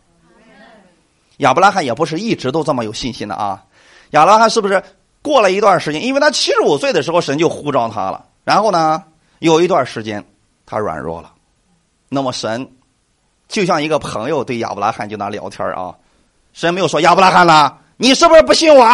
[1.41, 3.63] 亚伯拉罕也不是一直都这么有信心的啊。
[4.12, 4.84] 亚伯拉罕是不是
[5.21, 6.04] 过了一段时间？
[6.04, 8.25] 因为他七十五岁的时候，神就呼召他了。
[8.43, 9.04] 然后呢，
[9.39, 10.23] 有一段时间
[10.65, 11.32] 他软弱了。
[12.10, 12.71] 那么神
[13.47, 15.95] 就像一个朋友对亚伯拉罕就那聊天啊。
[16.54, 18.86] 神没有说亚伯拉罕了，你是不是不信我？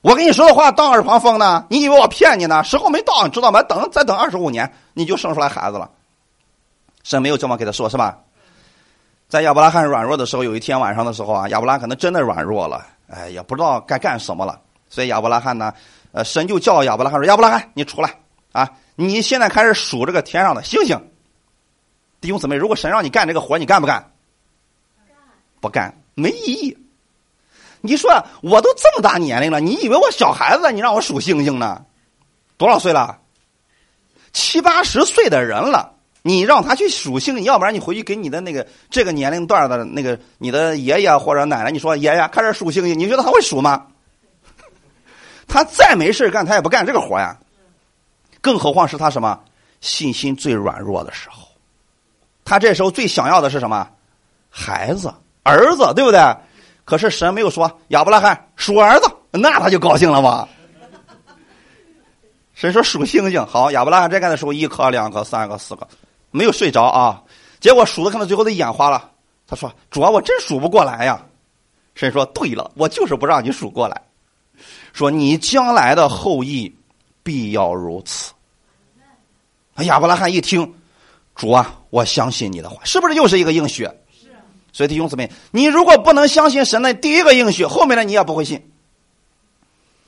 [0.00, 1.66] 我跟你说的话当耳旁风呢？
[1.68, 2.64] 你以为我骗你呢？
[2.64, 3.62] 时候没到，你知道吗？
[3.62, 5.90] 等再等二十五年，你就生出来孩子了。
[7.02, 8.18] 神没有这么给他说，是吧？
[9.32, 14.60] 在亚伯拉罕软弱的时候，有一天晚上的时候啊，亚伯拉罕可能真的软弱了，哎，也不知道该干什么了。
[14.90, 15.72] 所以亚伯拉罕呢，
[16.12, 18.14] 呃，神就叫亚伯拉罕说：“亚伯拉罕，你出来
[18.52, 18.70] 啊！
[18.94, 21.02] 你现在开始数这个天上的星星。”
[22.20, 24.12] 弟兄姊妹，如果神让你干这个活，你干不干？
[25.62, 26.76] 不干，没意义。
[27.80, 30.70] 你说我都这么大年龄了，你以为我小孩子？
[30.72, 31.86] 你让我数星星呢？
[32.58, 33.18] 多少岁了？
[34.34, 35.91] 七八十岁的人了，
[36.22, 43.86] 你让他去数星星，要不然你回去给你的那个这个年龄段的那个你的爷爷或者奶奶，你说爷爷开始数星星，你觉得他会数吗？
[45.48, 47.36] 他再没事干，他也不干这个活呀。
[48.40, 49.38] 更何况是他什么
[49.80, 51.46] 信心最软弱的时候，
[52.44, 53.88] 他这时候最想要的是什么？
[54.48, 56.20] 孩子、儿子，对不对？
[56.84, 60.48] 可是神没有说亚伯拉罕数儿子，那他就高兴了吗？
[62.54, 65.86] 神说数星星，好，亚伯拉罕这干的时候一颗、两颗、三个、四个，
[66.32, 67.22] 没有睡着啊。
[67.60, 69.10] 结果数的看到最后都眼花了。
[69.46, 71.24] 他说：“主啊，我真数不过来呀。”
[71.94, 74.02] 神说：“对了，我就是不让你数过来。
[74.92, 76.74] 说你将来的后裔
[77.22, 78.32] 必要如此。”
[79.84, 80.74] 亚伯拉罕一听，
[81.34, 83.88] 主啊，我相信你的话，是不是又是一个应许？
[84.72, 88.70] 所以弟兄姊妹，你如果不能相信神的第一个应许，后面的你也不会信。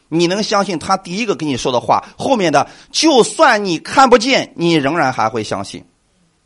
[0.08, 5.84] 你能相信他第一个跟你说的话，后面的就算你看不见，你仍然还会相信。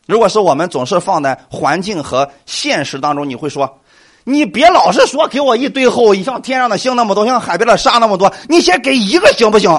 [0.09, 3.79] 如果是我们总是放在环境和现实当中，你会说
[4.25, 9.71] ：“你别老是说给我一堆后，像天上的星那么多，像海边的沙那么多，你先给一个行不行？”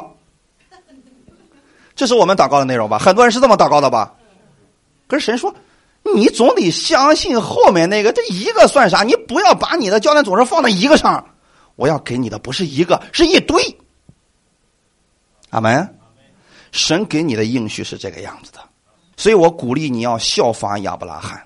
[1.96, 3.00] 这是我们祷告的内容吧？
[3.00, 4.14] 很多人是这么祷告的吧？
[5.08, 5.52] 可是神说。
[6.16, 9.04] 你总得相信后面那个，这一个算啥？
[9.04, 11.24] 你不要把你的焦点总是放在一个上。
[11.76, 13.62] 我要给你的不是一个，是一堆。
[15.50, 15.96] 阿门。
[16.72, 18.60] 神给你的应许是这个样子的，
[19.20, 21.44] 所以我鼓励你要效仿亚伯拉罕，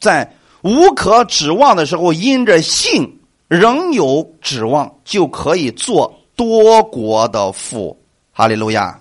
[0.00, 0.28] 在
[0.62, 7.96] 无可指望的时候，因着信仍有指望，就可以做多国的父。
[8.32, 8.98] 哈利路亚。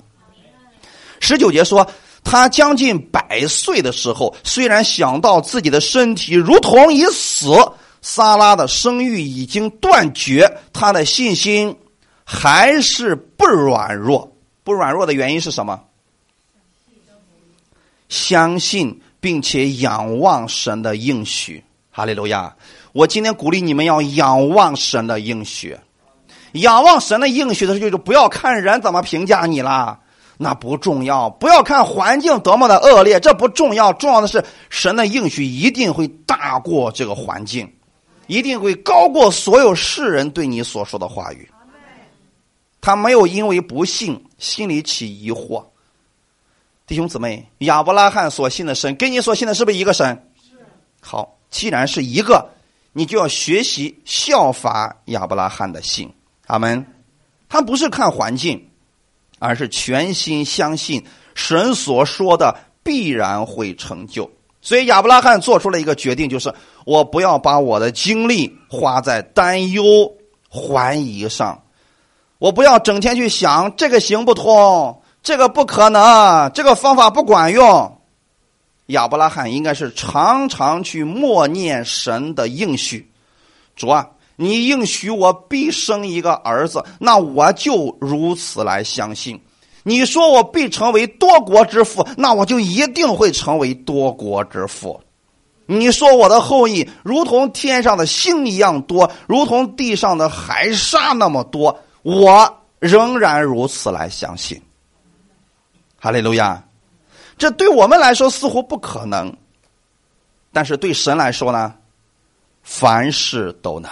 [1.19, 1.85] 十九节说。
[2.25, 7.49] 他将近百岁的时候，虽然想到自己的身体如同已死，
[8.01, 11.77] 萨拉的生育已经断绝，他的信心
[12.23, 14.31] 还是不软弱。
[14.63, 15.77] 不软弱的原因是什么？
[18.13, 21.63] 相信并且仰望神的应许。
[21.89, 22.55] 哈利路亚！
[22.91, 25.75] 我今天鼓励你们要仰望神的应许，
[26.51, 29.99] 仰望神的应许的时候，就不要看人怎么评价你了。
[30.37, 33.91] 那不重要，不要看环境多么的恶劣，这不重要。
[33.93, 37.67] 重要的是神的应许一定会大过这个环境，
[38.27, 41.49] 一定会高过所有世人对你所说的话语。
[42.79, 45.63] 他没有因为不信心里起疑惑。
[46.85, 50.29] 弟兄姊妹，亚伯拉罕所信的神跟你所信的是不是一个神？
[51.01, 52.49] 好，既然是一个，
[52.91, 56.13] 你就要学习效法亚伯拉罕的信。
[56.47, 56.85] 阿门。
[57.49, 58.69] 他不是看环境。
[59.39, 61.03] 而是全心相信
[61.35, 66.53] 神所说的必然会成就，所以亚伯拉罕做出了一个决定，就是
[66.85, 69.83] 我不要把我的精力花在担忧、
[70.49, 71.61] 怀疑上，
[72.37, 77.97] 我不要整天去想这个行不通，这个不可能，这个方法不管用。
[78.87, 83.09] 亚伯拉罕应该是常常去默念神的应许，
[83.75, 84.07] 主啊。
[84.35, 89.39] 你应许我必生一个儿子，那我就如此来相信。
[89.83, 94.99] 你说我必成为多国之父，那我就一定会成为多国之父。
[95.67, 104.59] 你说我的后裔如同天上的星一样多，如同地上的海沙那么多，我仍然如此来相信。
[106.03, 106.61] 哈利路亚！
[107.37, 109.33] 这对我们来说似乎不可能，
[110.51, 111.75] 但是对神来说呢，
[112.61, 113.89] 凡事都能。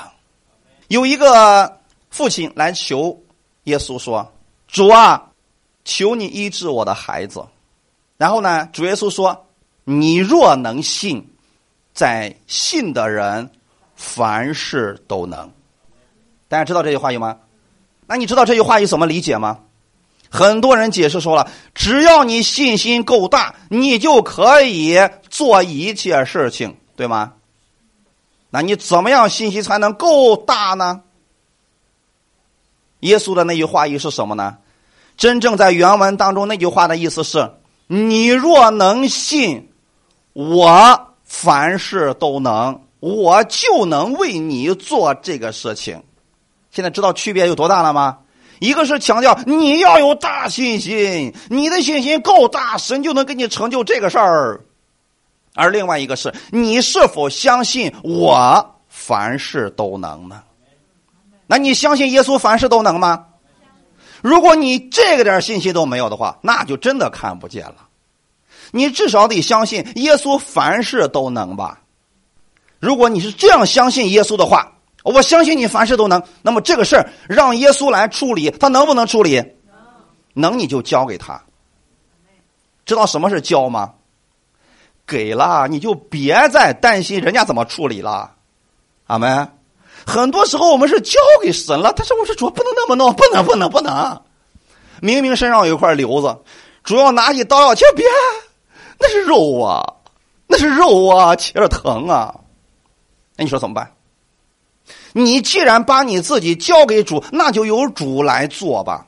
[0.89, 3.17] 有一个父亲来求
[3.63, 4.29] 耶稣说
[4.67, 5.31] ：“主啊，
[5.85, 7.45] 求你医治我的孩子。”
[8.19, 9.47] 然后呢，主耶稣说
[9.85, 11.25] ：“你若能信，
[11.93, 13.49] 在信的人
[13.95, 15.49] 凡事都能。”
[16.49, 17.37] 大家知道这句话有吗？
[18.05, 19.59] 那你知道这句话意怎么理解吗？
[20.31, 24.97] 很多人解释说了：“只要你信心够大，你就可以
[25.29, 27.33] 做一切事情，对吗？”
[28.49, 31.01] 那你怎么样信心才能够大呢？
[33.01, 34.57] 耶稣的那句话意是什么呢？
[35.17, 37.51] 真正在原文当中那句话的意思是：
[37.87, 39.69] 你若能信，
[40.33, 46.01] 我凡事都能，我就能为你做这个事情。
[46.71, 48.19] 现在知道区别有多大了吗？
[48.61, 54.61] 一个是强调你要有大信心，你的信心够大，神就能给你成就这个事儿。
[55.55, 60.43] 而另外一个是你是否相信我凡事都能呢？
[61.47, 63.25] 那你相信耶稣凡事都能吗？
[64.21, 67.87] 如果你这个点信心都没有的话，那就真的看不见了。
[68.69, 71.81] 你至少得相信耶稣凡事都能吧？
[72.79, 74.71] 如果你是这样相信耶稣的话，
[75.03, 76.21] 我相信你凡事都能。
[76.41, 79.43] 那么这个事儿让耶稣来处理，他能不能处理？
[80.33, 81.41] 能，你就交给他。
[82.85, 83.93] 知道什么是交吗？
[85.07, 88.33] 给了你就别再担心人家怎么处理了，
[89.07, 89.51] 阿门。
[90.05, 94.21] 很多时候我们是交给神了，但是我说主不能那么弄，不能不能不能。
[95.01, 96.37] 明明身上有一块瘤子，
[96.83, 98.05] 主要拿起刀要切，别，
[98.99, 99.83] 那是肉啊，
[100.47, 102.33] 那是肉啊，切着疼啊。
[103.35, 103.91] 那你说怎么办？
[105.13, 109.05] 你既然把你自己交给主，那就由主来做吧。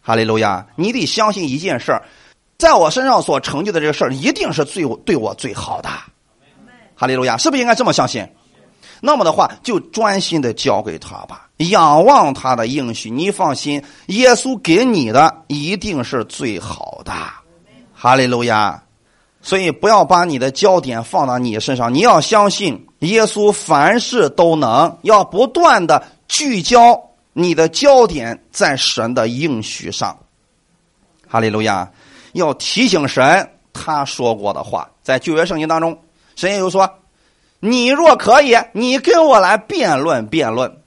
[0.00, 0.66] 哈利路亚！
[0.76, 2.02] 你得相信一件事儿，
[2.58, 5.88] 在我身上所成就的这个事儿，一定是最对我最好的。
[6.94, 7.36] 哈利路亚！
[7.36, 8.26] 是不是应该这么相信？
[9.00, 13.10] 那么的话，就专心的交给他吧，仰望他的应许。
[13.10, 17.12] 你放心，耶稣给你的一定是最好的。
[17.92, 18.82] 哈利路亚！
[19.46, 24.98] 所以不要把你的焦点放到你身上，你要相信耶稣凡事都能。
[25.02, 27.00] 要不断的聚焦
[27.32, 30.18] 你的焦点在神的应许上。
[31.28, 31.88] 哈利路亚！
[32.32, 35.96] 要提醒神他说过的话，在旧约圣经当中，
[36.34, 36.98] 神也有说。
[37.60, 40.78] 你若可以，你跟我来辩论辩论，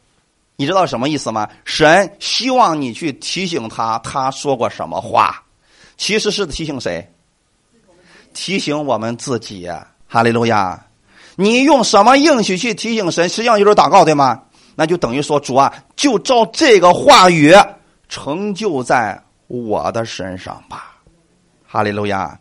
[0.57, 1.47] 你知道什么意思吗？
[1.63, 5.43] 神希望你去提醒他，他说过什么话，
[5.95, 7.09] 其实是提醒谁？
[8.33, 9.69] 提醒我们自己。
[10.07, 10.85] 哈利路亚！
[11.35, 13.29] 你用什么应许去提醒神？
[13.29, 14.41] 实际上就是祷告，对吗？
[14.75, 17.53] 那就等于说，主啊，就照这个话语
[18.07, 20.97] 成就在我的身上吧。
[21.65, 22.39] 哈利路亚！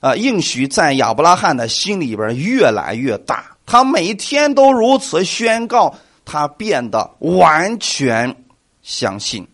[0.00, 3.44] 啊，应许在亚伯拉罕的心里边越来越大。
[3.64, 5.94] 他每天都如此宣告，
[6.24, 8.34] 他变得完全
[8.82, 9.46] 相信。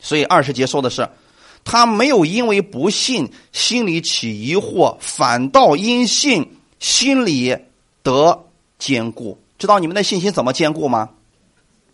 [0.00, 1.08] 所以二十节说的是，
[1.68, 7.54] 他没有因为不信心里起疑惑，反倒因信心里
[8.02, 8.46] 得
[8.78, 9.38] 坚固。
[9.58, 11.10] 知道你们的信心怎么坚固吗？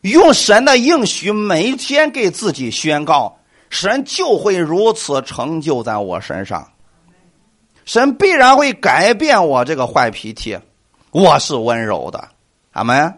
[0.03, 3.37] 用神的应许每一天给自己宣告，
[3.69, 6.71] 神就会如此成就在我身上。
[7.85, 10.57] 神必然会改变我这个坏脾气。
[11.11, 12.29] 我是温柔的，
[12.73, 13.13] 阿门。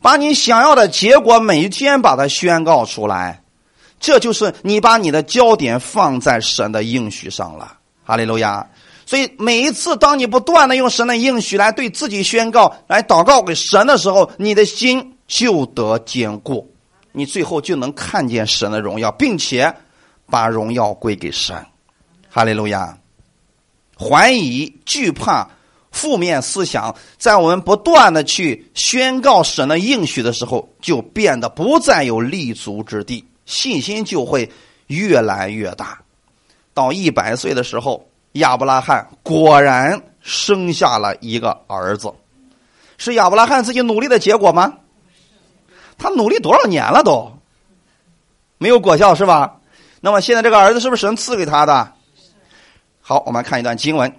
[0.00, 3.39] 把你想要的结果每一天把它宣告出来，
[4.00, 7.76] 这就是你把你的焦点放在神的应许上了。
[8.02, 8.66] 哈利路亚！
[9.06, 16.72] 所以每一次当你不断的用神的应许来对自己宣告、来祷告给神的时候，你的心就得坚固，
[17.12, 19.72] 你最后就能看见神的荣耀，并且
[20.26, 21.54] 把荣耀归给神。
[22.28, 22.98] 哈利路亚！
[23.96, 25.48] 怀疑、惧怕。
[25.92, 34.50] 负面思想在我们不断的去宣告神的应许的时候，就变得不再有立足之地，信心就会
[34.86, 36.00] 越来越大。
[36.72, 42.14] 到一百岁的时候，亚伯拉罕果然生下了一个儿子，
[42.96, 44.74] 是亚伯拉罕自己努力的结果吗？
[45.98, 47.30] 他努力多少年了都
[48.56, 49.56] 没有果效是吧？
[50.00, 51.92] 那么现在这个儿子是不是神赐给他的？
[53.00, 54.14] 好，我们看一段经文。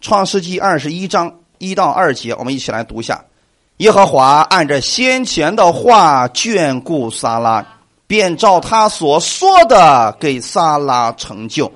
[0.00, 3.24] 创世纪二十一章一到二节，我们一起来读一下。
[3.78, 7.66] 耶和华按着先前的话眷顾撒拉，
[8.12, 11.72] 便照他所说的给撒拉成就。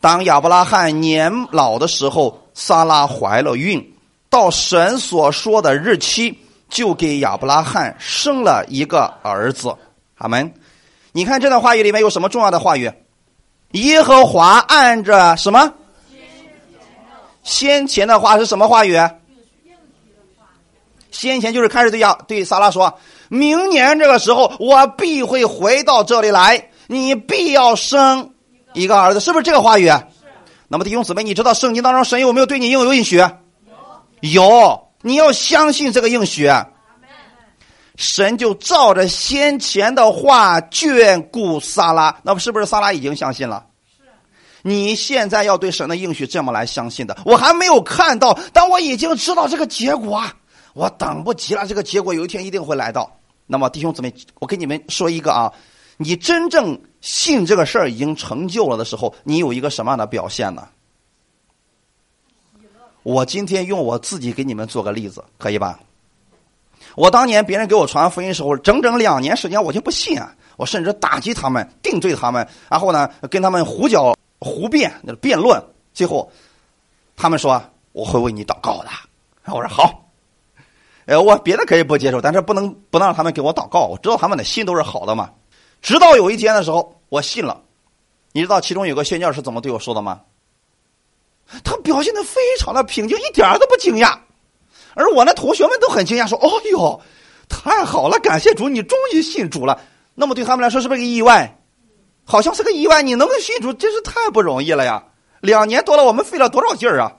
[0.00, 3.92] 当亚伯拉罕年老的时候，撒拉怀了孕，
[4.28, 6.38] 到神所说的日期，
[6.68, 9.74] 就给亚伯拉罕生了一个儿子。
[10.18, 10.54] 阿门。
[11.10, 12.92] 你看这段话语里面有什么重要的话语？
[13.72, 15.74] 耶和华按着什么？
[17.42, 18.96] 先前的话是什么话语？
[21.10, 22.96] 先前就是开始对亚对萨拉说
[23.30, 28.34] ：“明年这个时候，我必会回到这里来，你必要生
[28.74, 29.90] 一个儿子。”是不是这个话语？
[30.68, 33.24] 那么弟兄姊妹，你知道圣经当中神有没有对你应有应许？
[34.20, 34.88] 有。
[35.02, 36.50] 你要相信这个应许。
[37.96, 43.64] 神就照着先前的话眷顾萨拉，那么是不是萨拉已经相信了？
[44.62, 50.34] 你现在要对神的应许这么来相信的，我还没有看到，但我已经知道这个结果啊，
[50.74, 51.66] 我等不及了。
[51.66, 53.10] 这个结果有一天一定会来到。
[53.50, 55.52] 那么弟兄姊妹，我跟你们说一个啊，
[55.96, 60.68] 你真正信这个事儿已经成就了的时候，你有一个什么样的表现呢？
[63.02, 65.80] 我今天用我自己给你们做个例子，可以吧？
[66.94, 74.14] 我当年别人给我传福音时候，整整两年时间我就不信啊，我甚至打击他们，定罪他们，然后呢跟他们胡搅。
[74.42, 74.90] 胡辩，
[75.20, 76.32] 辩论，最后
[77.14, 78.88] 他们说我会为你祷告的。
[79.44, 80.09] 我说好，
[81.10, 83.86] 哎，我别的可以不接受，但是不能不能让他们给我祷告。
[83.86, 85.28] 我知道他们的心都是好的嘛。
[85.82, 87.62] 直到有一天的时候，我信了。
[88.30, 90.20] 你知道其中有个宣教是怎么对我说的吗？
[91.64, 94.16] 他表现的非常的平静，一点都不惊讶。
[94.94, 97.00] 而我那同学们都很惊讶，说：“哦哟，
[97.48, 99.80] 太好了，感谢主，你终于信主了。”
[100.14, 101.58] 那么对他们来说是不是个意外？
[102.24, 103.02] 好像是个意外。
[103.02, 105.02] 你能够信主，真是太不容易了呀！
[105.40, 107.16] 两年多了，我们费了多少劲儿啊！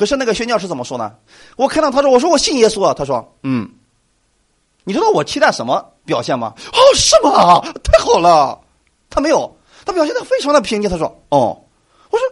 [0.00, 1.12] 可是那个宣教师怎么说呢？
[1.56, 2.94] 我看到他说：“我说我信耶稣。”啊。
[2.94, 3.68] 他说：“嗯。”
[4.82, 6.54] 你知道我期待什么表现吗？
[6.72, 7.60] 哦，是吗？
[7.84, 8.58] 太好了。
[9.10, 10.90] 他没有，他表现的非常的平静。
[10.90, 11.60] 他说：“哦。”
[12.08, 12.26] 我说：“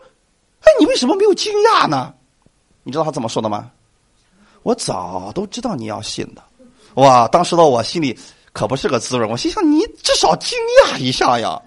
[0.65, 2.15] 哎，你为什么没有惊讶呢？”
[2.85, 3.71] 你知道他怎么说的吗？
[4.63, 6.43] 我早都知道你要信的。
[6.95, 7.29] 哇！
[7.29, 8.19] 当时的我心里
[8.55, 9.27] 可不是个滋味。
[9.27, 11.61] 我心想，你至少惊讶一下呀。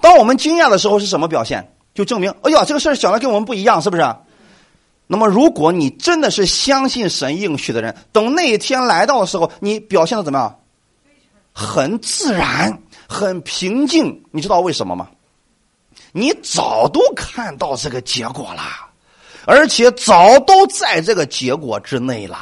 [0.00, 1.72] 当我们惊讶的时候是什么表现？
[1.94, 4.02] 就证明，哎呀，这个事儿想的跟我们不一样，是不是？
[5.06, 10.58] 那么，如果你真的是相信神应许的人，等那一天来到的时候，你表现的怎么样？
[11.52, 14.22] 很自然，很平静。
[14.30, 15.08] 你知道为什么吗？
[16.12, 18.62] 你早都看到这个结果了，
[19.44, 22.38] 而且早都在这个结果之内了。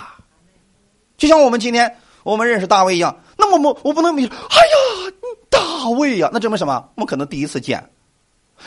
[1.19, 5.13] 就像我们今天我们认识大卫一样，那么我我不能比，哎呀，
[5.49, 6.89] 大卫呀，那证明什么？
[6.95, 7.91] 我们可能第一次见。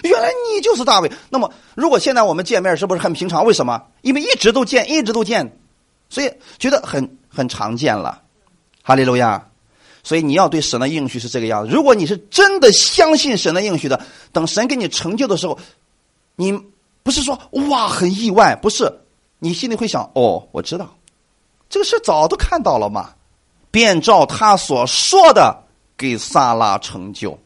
[0.02, 1.12] 原来你就是大卫。
[1.30, 3.46] 那么，如果现在我们见面，是不是很平常？
[3.46, 3.82] 为什么？
[4.02, 5.58] 因为一直都见，一直都见，
[6.10, 8.22] 所以觉得很很常见了。
[8.82, 9.50] 哈利路亚！
[10.06, 11.74] 所以你要对神的应许是这个样子。
[11.74, 14.02] 如果你是真的相信神的应许的，
[14.34, 15.58] 等神给你成就的时候，
[16.36, 16.60] 你
[17.04, 17.40] 不是说
[17.70, 19.02] 哇很意外，不是，
[19.40, 20.94] 你心里会想哦，我知道
[21.70, 23.12] 这个事早都看到了嘛，
[23.72, 25.58] 便照他所说的
[25.96, 27.40] 给萨拉成就。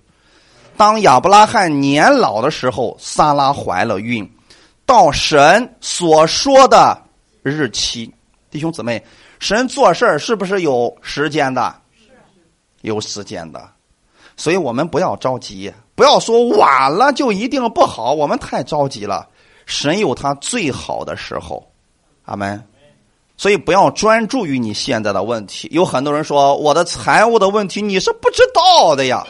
[0.78, 4.30] 当亚伯拉罕年老的时候，撒拉怀了孕，
[4.86, 7.01] 到神所说的
[7.41, 8.13] 日期，
[8.51, 9.03] 弟兄姊妹，
[9.39, 11.75] 神做事儿是不是有时间的？
[12.82, 13.67] 有时间的，
[14.38, 19.28] 所以我们不要着急，不要说晚了就一定不好，我们太着急了。
[19.65, 21.67] 神有他最好的时候，
[22.25, 22.63] 阿门。
[23.36, 25.67] 所以不要专注于你现在的问题。
[25.71, 29.25] 有很多人说我的财务的问题，你是不知道的呀。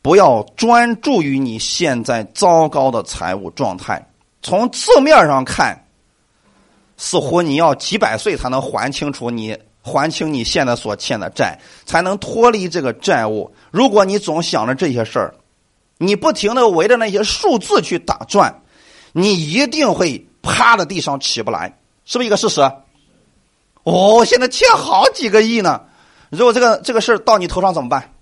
[0.00, 4.04] 不要专注于你现在糟糕的财务状态。
[4.42, 5.84] 从字面上看，
[6.96, 13.52] 似乎你要几百岁才能还清楚你还清你现在所欠的债，才能脱离这个债务。
[13.70, 15.34] 如果你总想着这些事儿，
[15.98, 18.62] 你不停的围着那些数字去打转，
[19.12, 22.60] 你一定会趴在地上起不来，是不是一个事实？
[23.82, 25.82] 哦，现在欠好几个亿呢。
[26.30, 28.12] 如果这个这个事儿到你头上怎么办？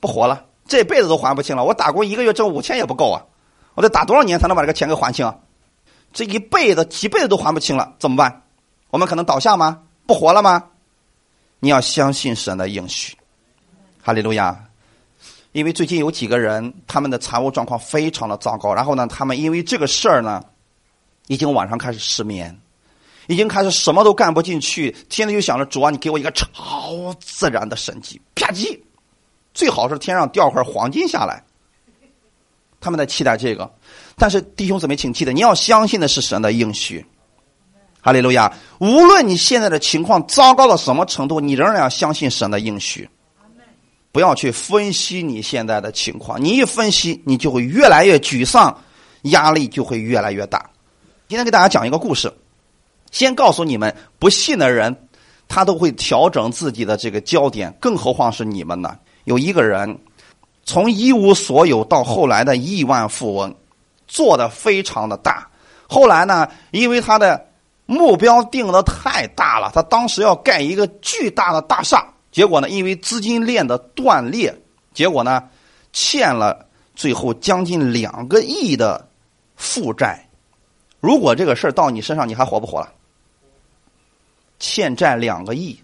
[0.00, 1.62] 不活了，这辈子都还不清了。
[1.62, 3.22] 我打工一个月挣五千也不够啊，
[3.74, 5.26] 我得打多少年才能把这个钱给还清？
[5.26, 5.36] 啊？
[6.12, 8.42] 这一辈子几辈子都还不清了，怎么办？
[8.90, 9.82] 我们可能倒下吗？
[10.06, 10.64] 不活了吗？
[11.60, 13.16] 你要相信神的应许，
[14.02, 14.64] 哈利路亚。
[15.52, 20.42] 因为最近有几个人，他们的财务状况非常的糟糕，然后呢，他们因为这个事儿呢，
[21.26, 22.56] 已经晚上开始失眠，
[23.26, 28.80] 已经开始什么都干不进去，天天就想着主啊，你给我一个超自然的神迹，啪叽。
[29.60, 31.44] 最好是天上掉块黄金下来，
[32.80, 33.70] 他们在期待这个。
[34.16, 37.04] 但是弟兄姊妹，请记得，你要相信的是神的应许。
[38.00, 38.50] 哈利路亚！
[38.78, 43.06] 无论你现在的情况糟糕到什么程度，你仍然要相信神的应许。
[44.12, 48.74] 不要去分析你现在的情况，你一分析，你就会越来越沮丧，
[49.24, 50.70] 压力就会越来越大。
[51.28, 52.32] 今天给大家讲一个故事，
[53.10, 55.06] 先告诉你们，不信的人
[55.48, 58.96] 他都会调整自己的这个焦点，更何况是你们呢？
[59.30, 59.96] 有一个人，
[60.64, 63.54] 从一无所有到后来的亿万富翁，
[64.08, 65.48] 做的非常的大。
[65.88, 67.46] 后来呢，因为他的
[67.86, 74.52] 目标定的太大了，他当时要盖一个巨大的大厦，结果呢，因为资金链的断裂，
[74.92, 75.44] 结果呢，
[75.92, 76.66] 欠了
[76.96, 79.08] 最后将近两个亿的
[79.54, 80.28] 负债。
[80.98, 82.92] 如果这个事儿到你身上，你还活不活了？
[84.58, 85.80] 欠债两个亿，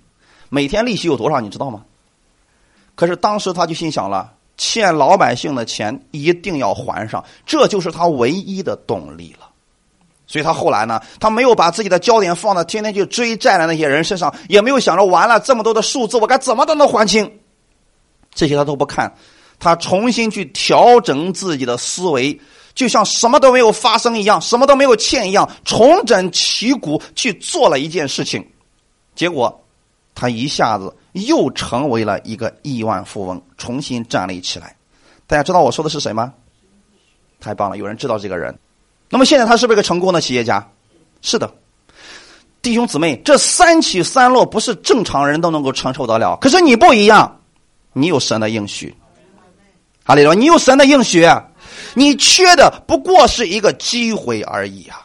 [0.48, 1.40] 每天利息有多少？
[1.40, 1.84] 你知道吗？
[2.96, 9.46] 可是当时他就心想了，欠老百姓的钱一定要还上，这就是他唯一的动力了。
[10.26, 17.30] 所以他后来呢，他没有把自己的焦点放在天天去追债的那些人身上，也没有想着完了这么多的数字我该怎么都能还清，
[18.34, 19.14] 这些他都不看，
[19.58, 22.40] 他重新去调整自己的思维，
[22.74, 28.44] 就像什么都没有发生一样，什么都没有欠一样，重整旗鼓去做了一件事情，
[29.14, 29.62] 结果
[30.14, 30.92] 他一下子。
[31.16, 34.76] 又成为了一个亿万富翁，重新站立起来。
[35.26, 36.32] 大家知道我说的是谁吗？
[37.40, 38.56] 太棒了，有人知道这个人。
[39.08, 40.66] 那么现在他是不是一个成功的企业家？
[41.22, 41.52] 是的，
[42.60, 46.36] 弟兄姊妹，这三起三落不是正常人都能够承受得了。
[46.40, 47.40] 可是你不一样，
[47.92, 48.94] 你有神的应许。
[50.04, 51.26] 哈利路亚，你有神的应许，
[51.94, 55.04] 你缺的不过是一个机会而已啊！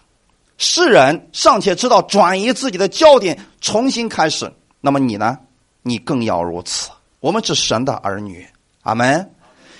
[0.57, 5.37] 世人尚且知道转移自己的焦点，重新开始，那么你呢？
[5.83, 6.89] 你更要如此。
[7.19, 8.45] 我们是神的儿女，
[8.83, 9.31] 阿门。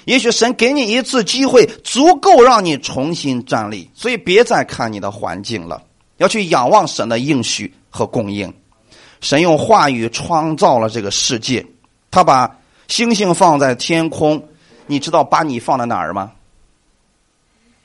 [0.05, 5.81] 也许神给你一次机会，足够让你重新站立，所以别再看你的环境了，
[6.17, 8.51] 要去仰望神的应许和供应。
[9.19, 11.63] 神用话语创造了这个世界，
[12.09, 14.43] 他把星星放在天空，
[14.87, 16.31] 你知道把你放在哪儿吗？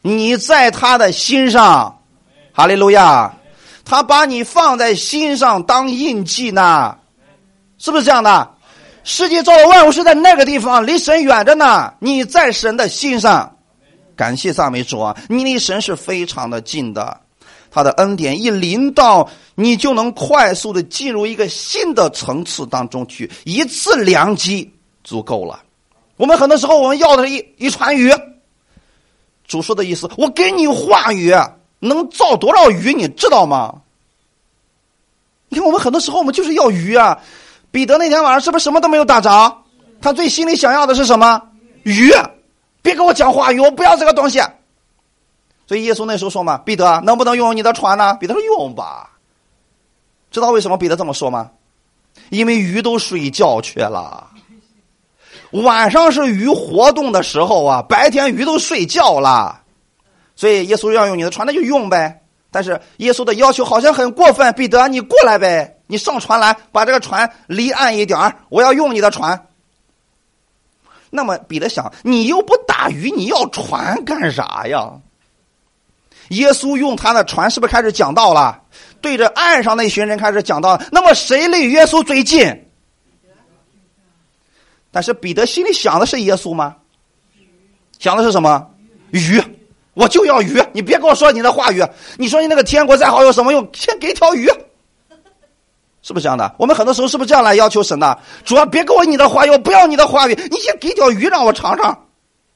[0.01, 2.01] 你在他的心上，
[2.53, 3.35] 哈利路亚，
[3.85, 6.97] 他把你放在心上当印记呢，
[7.79, 8.55] 是不是这样的？
[9.09, 11.95] 世界造的万物是在那个地方，离神远着呢。
[12.01, 13.57] 你在神的心上，
[14.16, 15.16] 感谢赞美主啊！
[15.29, 17.20] 你离神是非常的近的，
[17.70, 24.68] 他的恩典一临到，你就能快速的进入一个新的层次当中去，一次良机
[25.05, 25.62] 足够了。
[26.16, 28.11] 我们很多时候我们要的是一一船鱼，
[29.47, 31.33] 主说的意思，我给你话语，
[31.79, 33.83] 能造多少鱼，你知道吗？
[35.49, 37.22] 你看，我们很多时候我们就是要鱼啊。
[37.77, 39.55] 彼得那天晚上是不是什么都没有打着？
[40.01, 41.43] 他最心里想要的是什么？
[41.83, 42.11] 鱼！
[42.81, 44.41] 别跟我讲话鱼，我不要这个东西。
[45.66, 49.11] 所以耶稣那时候说嘛：“彼得，能不能用你的船呢？”彼得说：“用吧。”
[50.33, 51.51] 知道为什么彼得这么说吗？
[52.31, 54.27] 因为鱼都睡觉去了。
[55.51, 59.61] 晚上是鱼活动的时候啊，白天鱼都睡觉了。
[60.35, 62.22] 所以耶稣要用你的船，那就用呗。
[62.51, 65.76] 但是耶稣的要求好像很过分，彼得，你过来呗。
[65.87, 69.47] 你上船来，把这个船离岸一点，我要用你的船。
[71.11, 74.93] 那么彼得想，你又不打鱼，你要船干啥呀？
[76.30, 78.61] 耶稣用他的船，是不是开始讲道了？
[79.01, 80.80] 对着岸上那群人开始讲道。
[80.91, 82.64] 那么谁离耶稣最近？
[84.91, 86.76] 但是彼得心里想的是耶稣吗？
[88.01, 88.68] 想的是什么？
[89.12, 89.41] 鱼，
[89.95, 90.61] 我就要鱼。
[90.72, 91.80] 你别跟我说你的话语，
[92.18, 93.68] 你说你那个天国再好有什么用？
[93.72, 94.51] 先给条鱼。
[96.07, 96.55] 是不是这样的？
[96.57, 98.17] 我们很多时候是不是这样来要求神的？
[98.45, 102.07] 主要别给我你的话语，我不要你的话语，你先给条鱼让我尝尝。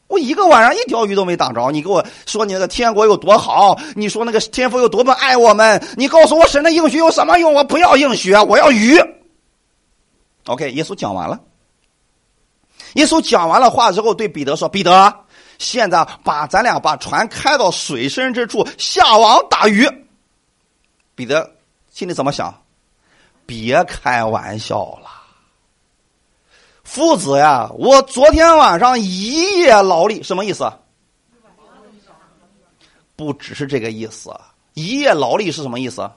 [0.07, 3.77] 我一个晚上一条鱼都没挡着，你给我说你那个天国有多好？
[3.97, 5.85] 你说那个天父有多么爱我们？
[5.97, 7.53] 你告诉我神的应许有什么用？
[7.53, 8.97] 我不要应许，我要鱼。
[10.47, 11.41] OK，耶稣讲完了。
[12.95, 15.13] 耶稣讲完了话之后，对彼得说：“彼得，
[15.59, 19.89] 现在把咱俩把船开到水深之处，下网打鱼。”
[21.17, 21.51] 彼得
[21.93, 22.60] 心里怎么想？
[23.51, 25.11] 别开玩笑了，
[26.85, 27.69] 夫子呀！
[27.77, 30.73] 我昨天晚上一夜劳力，什么意思？
[33.17, 34.33] 不只是这个意思，
[34.75, 36.09] 一夜劳力是什么意思？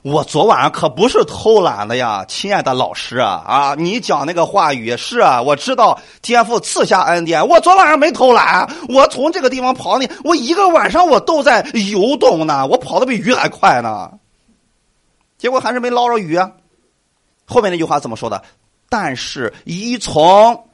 [0.00, 3.74] 我昨晚上可不是偷懒的呀，亲爱的老师啊啊！
[3.76, 11.60] 你讲那个话语是啊，我知道天父赐下恩典，我昨晚上没偷懒，我从这个地方跑呢，我一个晚上我都在
[11.92, 14.10] 游动呢，我跑的比鱼还快呢。
[15.38, 16.50] 结果还是没捞着鱼啊！
[17.44, 18.42] 后面那句话怎么说的？
[18.88, 20.68] 但是依从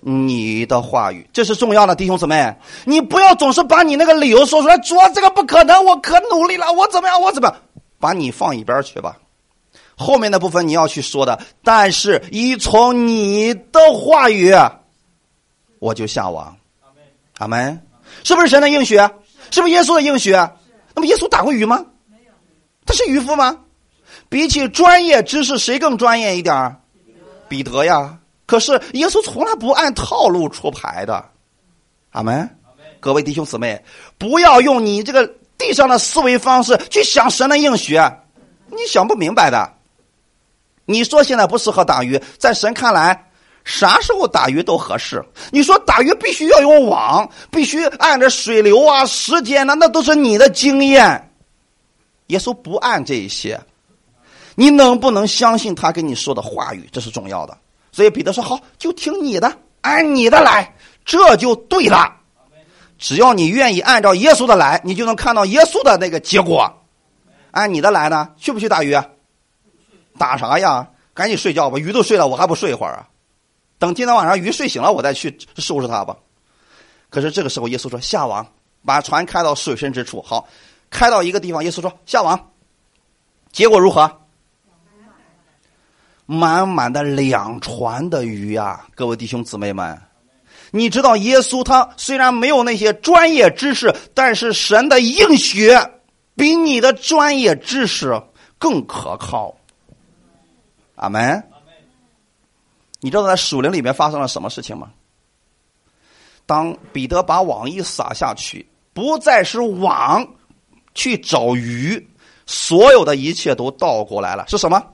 [0.00, 2.54] 你的话语，这是重要的，弟兄姊妹，
[2.84, 7.54] 你不要总是把你那个理由说出来，说这个不可能，我可努力了，我怎么样，我怎么，
[7.98, 9.16] 把你放一边去吧。
[9.96, 14.54] 后面的部分你要去说的，但是依从你的话语，
[15.78, 16.56] 我就下网。
[17.38, 17.80] 阿门。
[18.24, 18.96] 是不是神的应许？
[19.50, 20.32] 是不是耶稣的应许？
[20.32, 21.84] 那么耶稣打过鱼吗？
[22.86, 23.58] 他是渔夫吗？
[24.28, 26.76] 比起专业知识，谁更专业一点
[27.48, 28.18] 彼得呀。
[28.46, 31.24] 可是耶稣从来不按套路出牌的。
[32.10, 32.48] 阿门。
[33.00, 33.84] 各位弟兄姊妹，
[34.18, 35.24] 不要用你这个
[35.56, 37.96] 地上的思维方式去想神的应许，
[38.66, 39.72] 你想不明白的。
[40.84, 43.30] 你说现在不适合打鱼，在神看来，
[43.64, 45.24] 啥时候打鱼都合适。
[45.52, 51.30] 你说打鱼必须要用网，必须按着水流啊、时间呢，那都是你的经验。
[52.28, 53.60] 耶稣不按这些。
[54.58, 56.88] 你能不能相信他跟你说的话语？
[56.90, 57.56] 这是重要的。
[57.92, 62.12] 所以彼得说：“好，就听你的，按你的来，这就对了。
[62.98, 66.82] 只要你愿意按照耶稣的来，你就能看到耶稣的那个结果。
[67.52, 69.00] 按你的来呢，去不去打鱼？
[70.18, 70.88] 打啥呀？
[71.14, 73.06] 赶紧睡觉吧，鱼都睡了，我还不睡一会儿啊？
[73.78, 76.16] 等今天晚上鱼睡醒了，我再去收拾它吧。
[77.10, 78.44] 可是这个时候，耶稣说：下网，
[78.84, 80.20] 把船开到水深之处。
[80.20, 80.48] 好，
[80.90, 82.50] 开到一个地方，耶稣说：下网。
[83.52, 84.12] 结果如何？”
[86.30, 89.98] 满满的两船的鱼呀，各位弟兄姊妹们，
[90.70, 95.70] 你知道耶稣他虽然没有那些专业知识，但是神的应许
[96.36, 98.22] 比你的专业知识
[98.58, 99.56] 更可靠。
[100.96, 101.42] 阿门。
[103.00, 104.90] 你知道在树林里面发生了什么事情吗？
[106.44, 110.28] 当彼得把网一撒下去，不再是网
[110.94, 112.06] 去找鱼，
[112.44, 114.44] 所有的一切都倒过来了。
[114.46, 114.84] 是什么？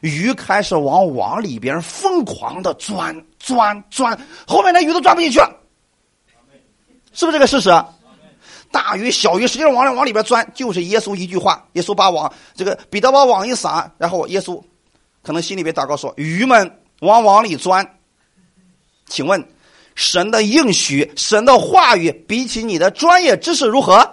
[0.00, 5.38] 鱼开始往网里边疯狂的钻钻钻，后面的鱼都钻不进去，
[7.12, 7.70] 是不是这个事实？
[8.72, 11.66] 大鱼小鱼使劲往里往里边钻，就是耶稣一句话。
[11.72, 14.62] 耶稣把网这个彼得把网一撒，然后耶稣
[15.22, 17.98] 可能心里边祷告说：“鱼们往网里钻。”
[19.06, 19.44] 请问，
[19.96, 24.08] 神的应许、神的话语，比起你的专业知识如何？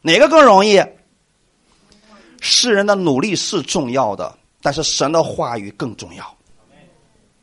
[0.00, 0.82] 哪个更容易？
[2.46, 6.36] 世人的努力是重要的，但是神的话语更重要。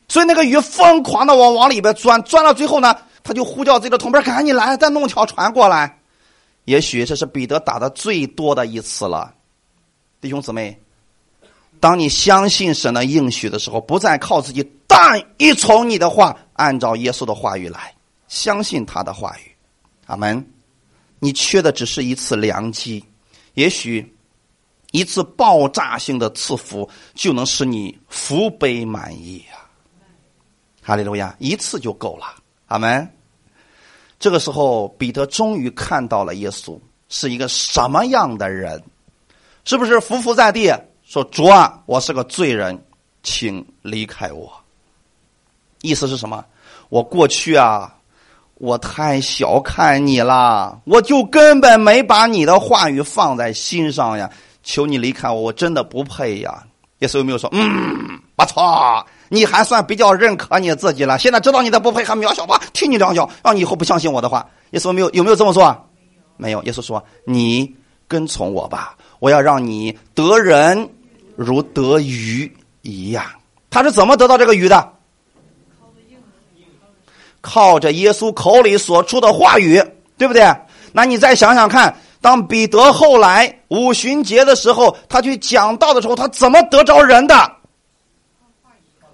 [0.08, 2.96] 所以那个鱼疯狂的往往里边钻，钻到最后呢？
[3.24, 6.00] 他就呼叫自己的同伴，赶紧来，再弄条船过来。
[6.66, 9.34] 也许这是彼得打的最多的一次了，
[10.22, 10.80] 弟兄姊妹，
[11.80, 17.92] 当你相信神的应许的时候，不再靠自己，但一从你的话，按照耶稣的话语来，
[18.28, 19.52] 相信他的话语。
[20.06, 20.46] 阿门。
[21.24, 23.04] 你缺的只是一次良机，
[23.54, 24.16] 也许
[24.92, 29.58] 一次爆炸性的赐福就能使你福杯满溢呀！
[30.82, 32.26] 哈利路亚，一次就够了。
[32.68, 33.10] 阿门。
[34.20, 36.80] 这个时候，彼得终于看到了耶稣
[37.10, 38.84] 是一个什么样的人，
[39.66, 40.72] 是不是伏伏在地
[41.04, 42.80] 说：“主啊，我是个罪人，
[43.24, 44.52] 请离开我。”
[45.82, 46.46] 意思是什么？
[46.90, 47.96] 我过去啊，
[48.56, 54.30] 我太小看你了，我就根本没把你的话语放在心上呀！
[54.64, 56.64] 求你离开我，我真的不配呀！
[57.00, 62.62] 耶稣有没有说：“嗯，不错。”你还算比较认可你自己了，现在知道你的不配和渺小吧？
[62.74, 64.46] 踢你两脚，让你以后不相信我的话。
[64.72, 65.76] 耶稣没有有没有这么说？
[66.38, 66.62] 没有。
[66.64, 67.74] 耶稣说：“你
[68.08, 70.90] 跟从我吧，我要让你得人
[71.36, 72.52] 如得鱼
[72.82, 73.26] 一样。”
[73.72, 74.94] 他是怎么得到这个鱼的？
[77.40, 79.82] 靠着耶稣口里所出的话语，
[80.18, 80.46] 对不对？
[80.92, 87.52] 那你再想想看，当彼得后来五旬节的时候，他去讲道的时候，他怎么得着人的？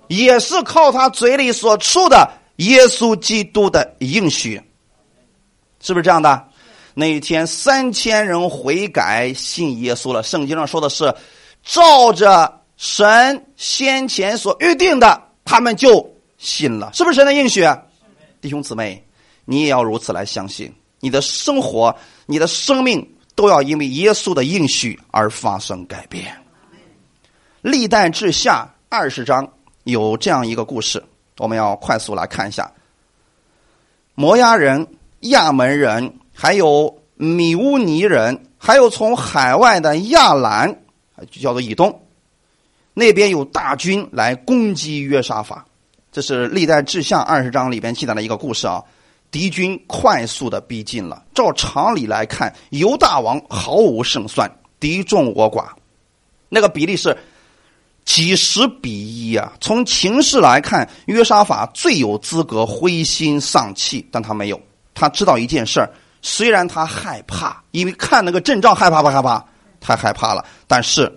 [0.10, 4.62] 也是靠他嘴里所出的耶稣基督的应许，
[5.82, 6.48] 是不是这样的？
[6.94, 10.24] 那一天三千人悔改信耶稣了。
[10.24, 11.14] 圣经上说的是，
[11.64, 16.92] 照着神先前所预定的，他们就信了。
[16.94, 17.64] 是不是神的应许？
[18.42, 19.06] 弟兄姊妹，
[19.46, 20.74] 你也要如此来相信。
[21.00, 21.96] 你的生活、
[22.26, 26.36] 你的生命都要因为耶稣的应许而发生改变。
[27.62, 29.48] 历代志下二十章。
[29.84, 31.02] 有这样一个故事，
[31.38, 32.70] 我们要快速来看一下。
[34.16, 34.86] 摩押人、
[35.22, 40.82] 亚门人，还有米乌尼人，还有从海外的亚兰，
[41.32, 42.02] 就叫做以东，
[42.94, 45.66] 那边有大军来攻击约沙法。
[46.12, 48.84] 这是历代志下二十章里边记载的一个故事啊。
[49.32, 55.66] 敌军快速的逼近了，照常理来看，犹大王毫无胜算，敌众我寡，
[56.50, 57.18] 那个比例是。
[58.06, 59.52] 几十比一啊！
[59.60, 64.58] 从情势来看，约沙法最有资格灰心丧气，但他没有。
[64.94, 69.44] 他知道一件事儿，虽然他害怕，因为看那个阵仗害怕不害怕？
[69.82, 70.46] 太害怕了。
[70.68, 71.12] 但是，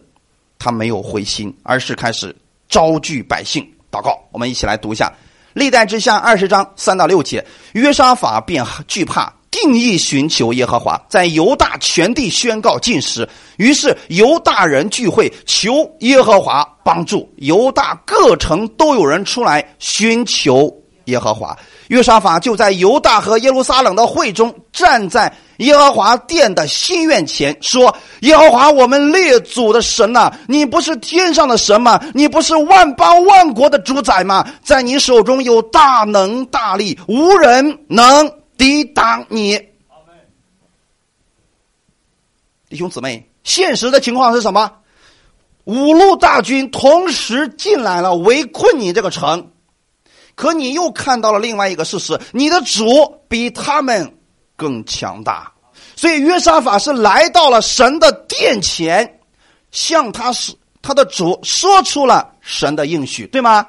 [0.58, 2.34] 他没有灰心，而是开始
[2.68, 4.18] 招聚百姓祷告。
[4.32, 5.06] 我们一起来读一下
[5.52, 7.44] 《历代之下》二十章三到六节。
[7.72, 9.32] 约沙法便惧怕。
[9.50, 13.28] 定义寻求耶和华，在犹大全地宣告禁食。
[13.56, 17.28] 于是犹大人聚会，求耶和华帮助。
[17.38, 20.72] 犹大各城都有人出来寻求
[21.06, 21.54] 耶和华。
[21.90, 32.00] 约沙法就在犹大和耶路撒冷的会中，站在耶和华殿的心愿前，说：“耶和华，我们列祖的神呐，你不是天上的神吗？
[32.14, 34.46] 你不是万邦万国的主宰吗？
[34.62, 39.58] 在你手中有大能大力，无人能。”抵挡你，
[42.68, 44.70] 弟兄姊妹，现实的情况是什么？
[45.64, 49.50] 五路大军同时进来了，围困你这个城。
[50.40, 54.10] 可你又看到了另外一个事实：你的主比他们
[54.56, 55.52] 更强大。
[55.94, 59.20] 所以约沙法是来到了神的殿前，
[59.70, 63.66] 向他是他的主说出了神的应许，对吗？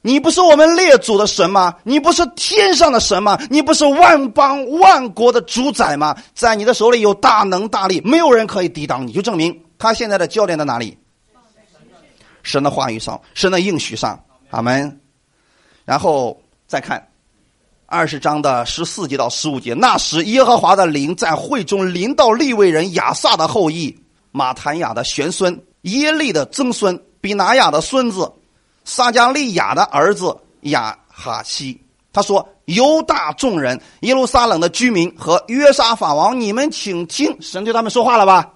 [0.00, 1.74] 你不是我们列祖的神吗？
[1.82, 3.38] 你不是天上的神吗？
[3.50, 6.16] 你不是万邦万国的主宰吗？
[6.34, 10.96] 在你的手里有大能大力，没有人可以抵挡你，就证明他现在的焦点在哪里？
[12.42, 14.18] 神的话语上，神的应许上，
[14.48, 14.98] 阿门。
[15.84, 17.08] 然后再看
[17.86, 23.96] 二十章的十四节到十五节，那时耶和华的灵在会中临到利未人亚萨的后裔
[24.32, 28.32] 马坦雅的玄孙耶利的曾孙比拿雅的孙子。
[28.86, 31.80] 撒加利亚的儿子亚哈西。
[32.12, 38.52] 他说：“犹大众人、耶路撒冷的居民和约沙法王，你们请听，神对他们说话了吧？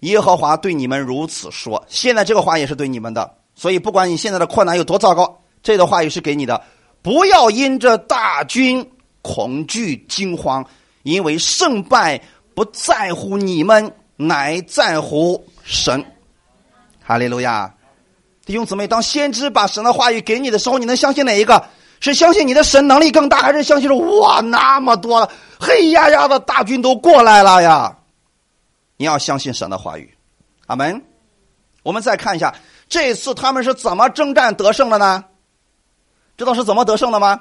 [0.00, 1.82] 耶和华对你们如此说。
[1.88, 6.62] 现在这个话也是对你们的，所以不管你现在的困难有多糟糕，这个话语是给你的。
[7.02, 8.88] 不要因着大军
[9.20, 10.64] 恐惧惊慌，
[11.02, 12.22] 因为胜败
[12.54, 16.04] 不在乎你们，乃在乎神。
[17.02, 17.74] 哈利路亚！
[18.44, 21.66] 弟兄姊妹，当先知把神的话语给你的时候，你能相信哪一个？”
[21.98, 27.96] 是相信你的神能力更大，还是相信说哇那么多黑压压的大军都过来了呀？
[28.98, 30.14] 你要相信神的话语，
[30.66, 31.02] 阿门。
[31.82, 32.54] 我们再看一下
[32.88, 35.24] 这次他们是怎么征战得胜的呢？
[36.36, 37.40] 知道是怎么得胜的吗？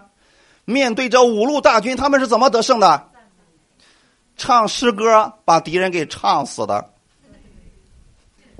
[0.66, 3.10] 面对着五路大军，他们是怎么得胜的？
[4.38, 6.90] 唱诗歌把敌人给唱死的。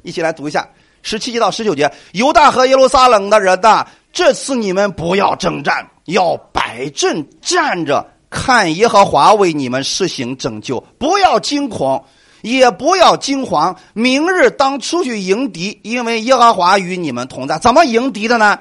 [0.04, 0.70] 一起来读一下
[1.02, 3.88] 十七节到十九节：犹大和耶路撒冷的人呐。
[4.14, 10.80] 这次你们不要征战，要摆阵站着看耶和华为你们施行拯救。
[10.98, 12.06] 不要惊恐，
[12.42, 13.76] 也不要惊慌。
[13.94, 17.58] 明日当出去迎敌，因为耶和华与你们同在。
[17.60, 18.58] 怎么迎敌的呢？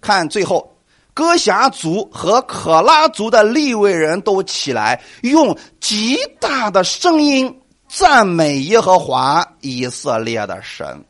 [0.00, 0.71] 看最后，
[1.14, 11.04] 哥侠族和可拉族的立位人都起来，用极大的声音赞美耶和华以色列的神。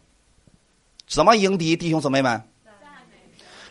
[1.09, 2.43] 怎么迎敌，弟兄姊妹们？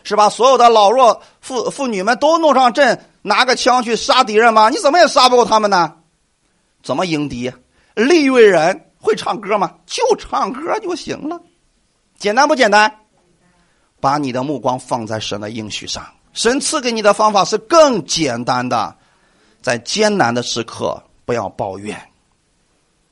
[0.04, 4.68] 是把所有的老弱妇妇女们都弄上阵，拿个枪去杀敌人吗？
[4.68, 5.94] 你怎么也杀不过他们呢？
[6.82, 7.52] 怎么迎敌？
[7.94, 9.74] 利未人会唱歌吗？
[9.86, 11.40] 就唱歌就行了，
[12.18, 12.92] 简单不简单？
[14.00, 18.96] 把你的目光放在神的应许上，神赐给你的方法是更简单的。
[19.60, 22.08] 在艰难的时刻，不要抱怨。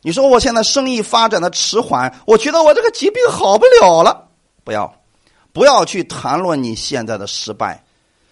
[0.03, 4.29] 你说我现在生意发展的迟缓，我觉得我这个疾病好不了了，
[4.64, 4.93] 不要。
[5.53, 7.83] 不要去谈论你现在的失败，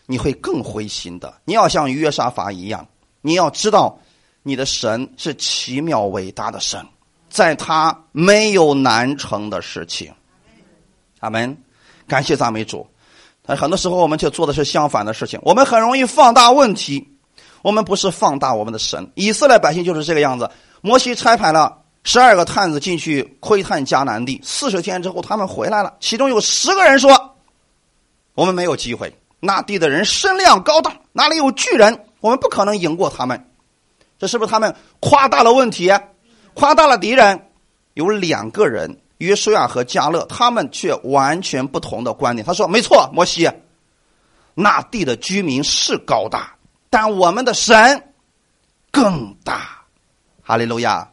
[0.06, 1.34] 你会更灰心的。
[1.44, 2.86] 你要像约沙法一样，
[3.20, 3.98] 你要知道
[4.42, 6.84] 你的神是奇妙伟大的神，
[7.28, 10.12] 在他没有难成的事情。
[11.20, 11.56] 阿门，
[12.06, 12.86] 感谢赞美主。
[13.48, 17.08] 但很多时候我们却做的是相反的事情，我们很容易放大问题，
[17.62, 19.10] 我们不是放大我们的神。
[19.14, 20.50] 以色列百姓就是这个样子。
[20.82, 21.78] 摩西差派了。
[22.04, 27.34] 十二个探子进去窥探迦南地，四十天之后他们回来了，其中有十个人说
[28.34, 33.50] ：“我们没有机会，那地的人身量高大，哪里有巨人，我们不可能赢过他们。”
[34.18, 35.90] 这是不是他们夸大了问题，
[36.54, 37.48] 夸大了敌人？
[37.94, 42.44] 有两个人约书亚和加勒，他们却完全不同的观点。
[42.44, 43.48] 他说：“没错，摩西，
[44.54, 46.56] 那地的居民是高大，
[46.90, 48.12] 但我们的神
[48.90, 49.84] 更大。”
[50.42, 51.08] 哈利路亚。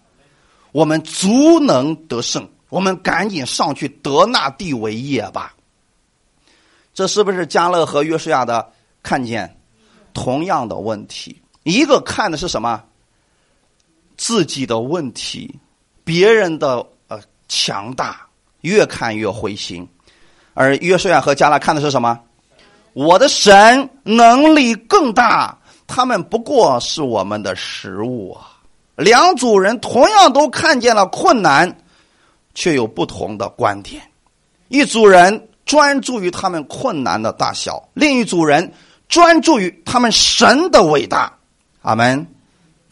[0.71, 5.55] 我们足能得胜，我们赶紧上去得那地为业吧。
[6.93, 9.57] 这是不是加勒和约书亚的看见
[10.13, 11.41] 同样的问题？
[11.63, 12.83] 一个看的是什么？
[14.17, 15.57] 自己的问题，
[16.03, 16.85] 别人的
[17.47, 18.21] 强大，
[18.61, 19.85] 越看越灰心；
[20.53, 22.19] 而约书亚和加拉看的是什么？
[22.93, 28.51] 我的神能力更大，他们不过是我们的食物啊。
[28.95, 31.77] 两组人同样都看见了困难，
[32.53, 34.01] 却有不同的观点。
[34.69, 38.71] 一组人专注于他们困难的大小，另一组人
[39.09, 41.31] 专注于他们神的伟大。
[41.81, 42.25] 阿门！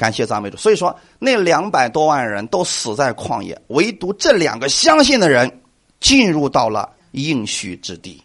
[0.03, 0.57] 感谢赞美主。
[0.57, 5.61] 所以说，那两百多万人都死在旷野，唯独这两个相信的人
[6.01, 8.21] 进入到了应许之地。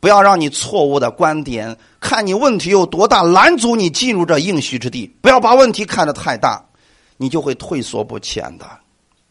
[0.00, 5.10] 不要让你错误的观点，看你问题有多大，拦阻你进入这应许之地。
[5.22, 6.62] 不要把问题看得太大，
[7.16, 8.66] 你就会退缩不前的。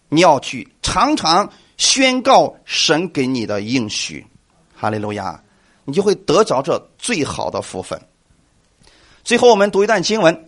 [0.10, 4.26] 你要去常常宣告神给你的应许，
[4.76, 5.40] 哈利路亚，
[5.86, 8.02] 你就会得着这最好的福分。
[9.24, 10.36] 最后，我们读一段经文，《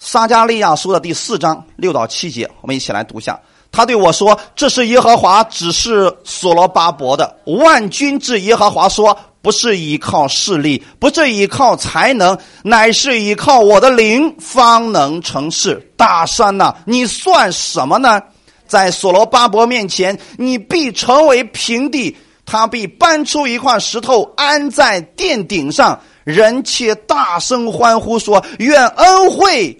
[0.00, 3.38] 撒加利亚书》的第四章六到七节，我们一起来读一下。
[3.70, 7.36] 他对我说：“这是耶和华指示所罗巴伯的。
[7.44, 15.90] 万军之耶和华说。”不是依靠势力，不是依靠才能，乃是依靠我的灵，方能成事。
[15.96, 18.20] 大山呐，你算什么呢？
[18.66, 22.14] 在所罗巴伯面前，你必成为平地。
[22.44, 25.98] 他必搬出一块石头，安在殿顶上。
[26.24, 29.74] 人且大声欢呼说：“愿恩惠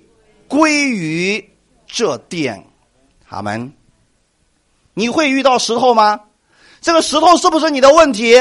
[0.51, 1.51] 归于
[1.86, 2.62] 这殿。”
[3.30, 3.72] 阿门。
[4.92, 6.20] 你会遇到石头吗？
[6.82, 8.34] 这个石头是不是你的问题？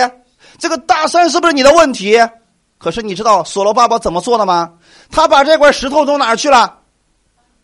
[0.58, 2.18] 这个大山是不是你的问题？
[2.78, 4.74] 可是你知道所罗巴伯怎么做的吗？
[5.12, 6.80] 他把这块石头从哪去了？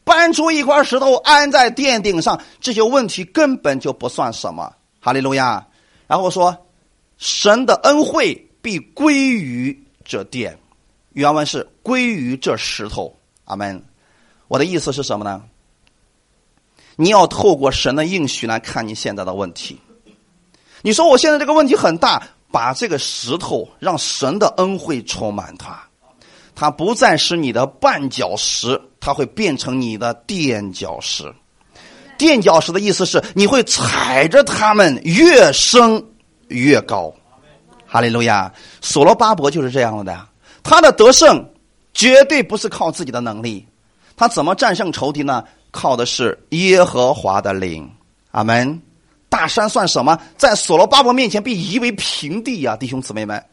[0.03, 4.71] 搬出一块石头安在殿顶上，这些问题根本就不算什么。
[4.99, 5.65] 哈利路亚。
[6.07, 6.55] 然后说，
[7.17, 10.55] 神的恩惠必归于这殿。
[11.13, 13.17] 原文是归于这石头。
[13.45, 13.83] 阿门。
[14.47, 15.41] 我的意思是什么呢？
[16.97, 19.79] 你要透过神的应许来看你现在的问题。
[20.81, 22.21] 你说我现在这个问题很大，
[22.51, 25.83] 把这个石头让神的恩惠充满它，
[26.53, 31.33] 它不再是你的绊脚石，它会变成你的垫脚石。
[32.17, 36.01] 垫脚石的意思是你会踩着他们越升
[36.47, 37.13] 越高。
[37.85, 38.53] 哈利路亚！
[38.81, 40.27] 所罗巴伯就是这样的，
[40.63, 41.45] 他的得胜
[41.93, 43.65] 绝对不是靠自己的能力，
[44.15, 45.43] 他怎么战胜仇敌呢？
[45.71, 47.89] 靠的是耶和华的灵，
[48.31, 48.81] 阿门。
[49.27, 50.17] 大山算什么？
[50.37, 53.43] 在所罗巴伯面前被夷为平地呀，弟兄姊妹们。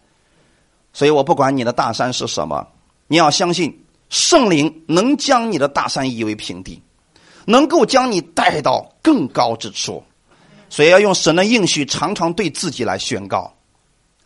[0.92, 2.64] 所以我不管你的大山是什么，
[3.08, 6.80] 你要相信圣灵能将你的大山夷为平地，
[7.46, 10.04] 能够将你带到更高之处。
[10.70, 13.52] 所以要用神的应许，常常对自己来宣告，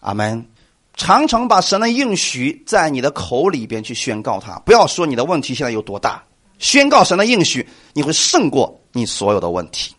[0.01, 0.47] 阿门。
[0.95, 6.23] 常常把神的应许在你的口里边去宣告它，不要说你的问题现在有多大。
[6.59, 9.95] 宣告神的应许，你会胜过你所有的问题。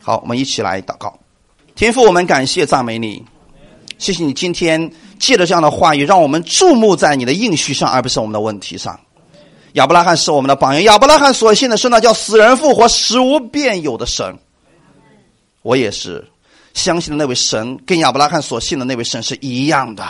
[0.00, 1.18] 好，我们一起来祷告。
[1.74, 3.24] 天父，我们感谢赞美你，
[3.98, 8.98] 谢谢你今天借着这样的话语，让我们注目在你的应许上，而不是我们的问题上。
[9.74, 14.36] 亚伯拉罕是我们的榜样，亚伯拉罕所信的是那叫死人复活、使无变有的神。
[15.62, 16.26] 我也是
[16.74, 20.04] 相信的那位神，跟亚伯拉罕所信的那位神是一样的。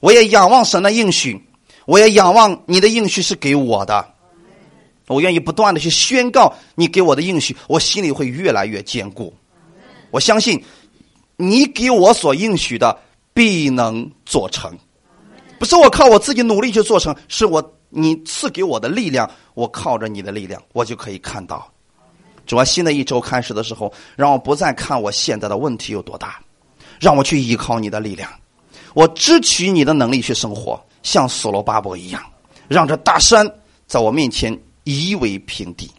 [0.00, 1.42] 我也仰望神的应许，
[1.86, 4.14] 我也仰望你的应许是给我的。
[5.08, 9.34] 我愿意不断的去宣告你给我的应许，我心里会越来越坚固。
[10.10, 10.62] 我相信
[11.36, 12.98] 你给我所应许的
[13.34, 14.76] 必能做成，
[15.58, 21.70] 不是我靠我自己努力去做成，是我你赐给我的力量，我靠着你的力量，我就可以看到。
[22.46, 26.40] 主要新的一周开始的时候，让我不再看我现在的问题有多大，
[26.98, 28.30] 让我去依靠你的力量，
[28.94, 32.22] 我支取你的能力去生活，像所罗巴伯一样，
[32.66, 33.46] 让这大山
[33.86, 34.58] 在我面前。
[34.88, 35.90] 夷为平地，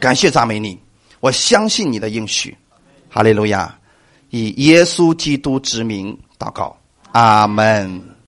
[0.00, 0.76] 感谢赞美你，
[1.20, 2.56] 我相信你的应许，
[3.08, 3.78] 哈利路亚，
[4.30, 6.76] 以耶稣基督之名祷告，
[7.12, 8.02] 阿门。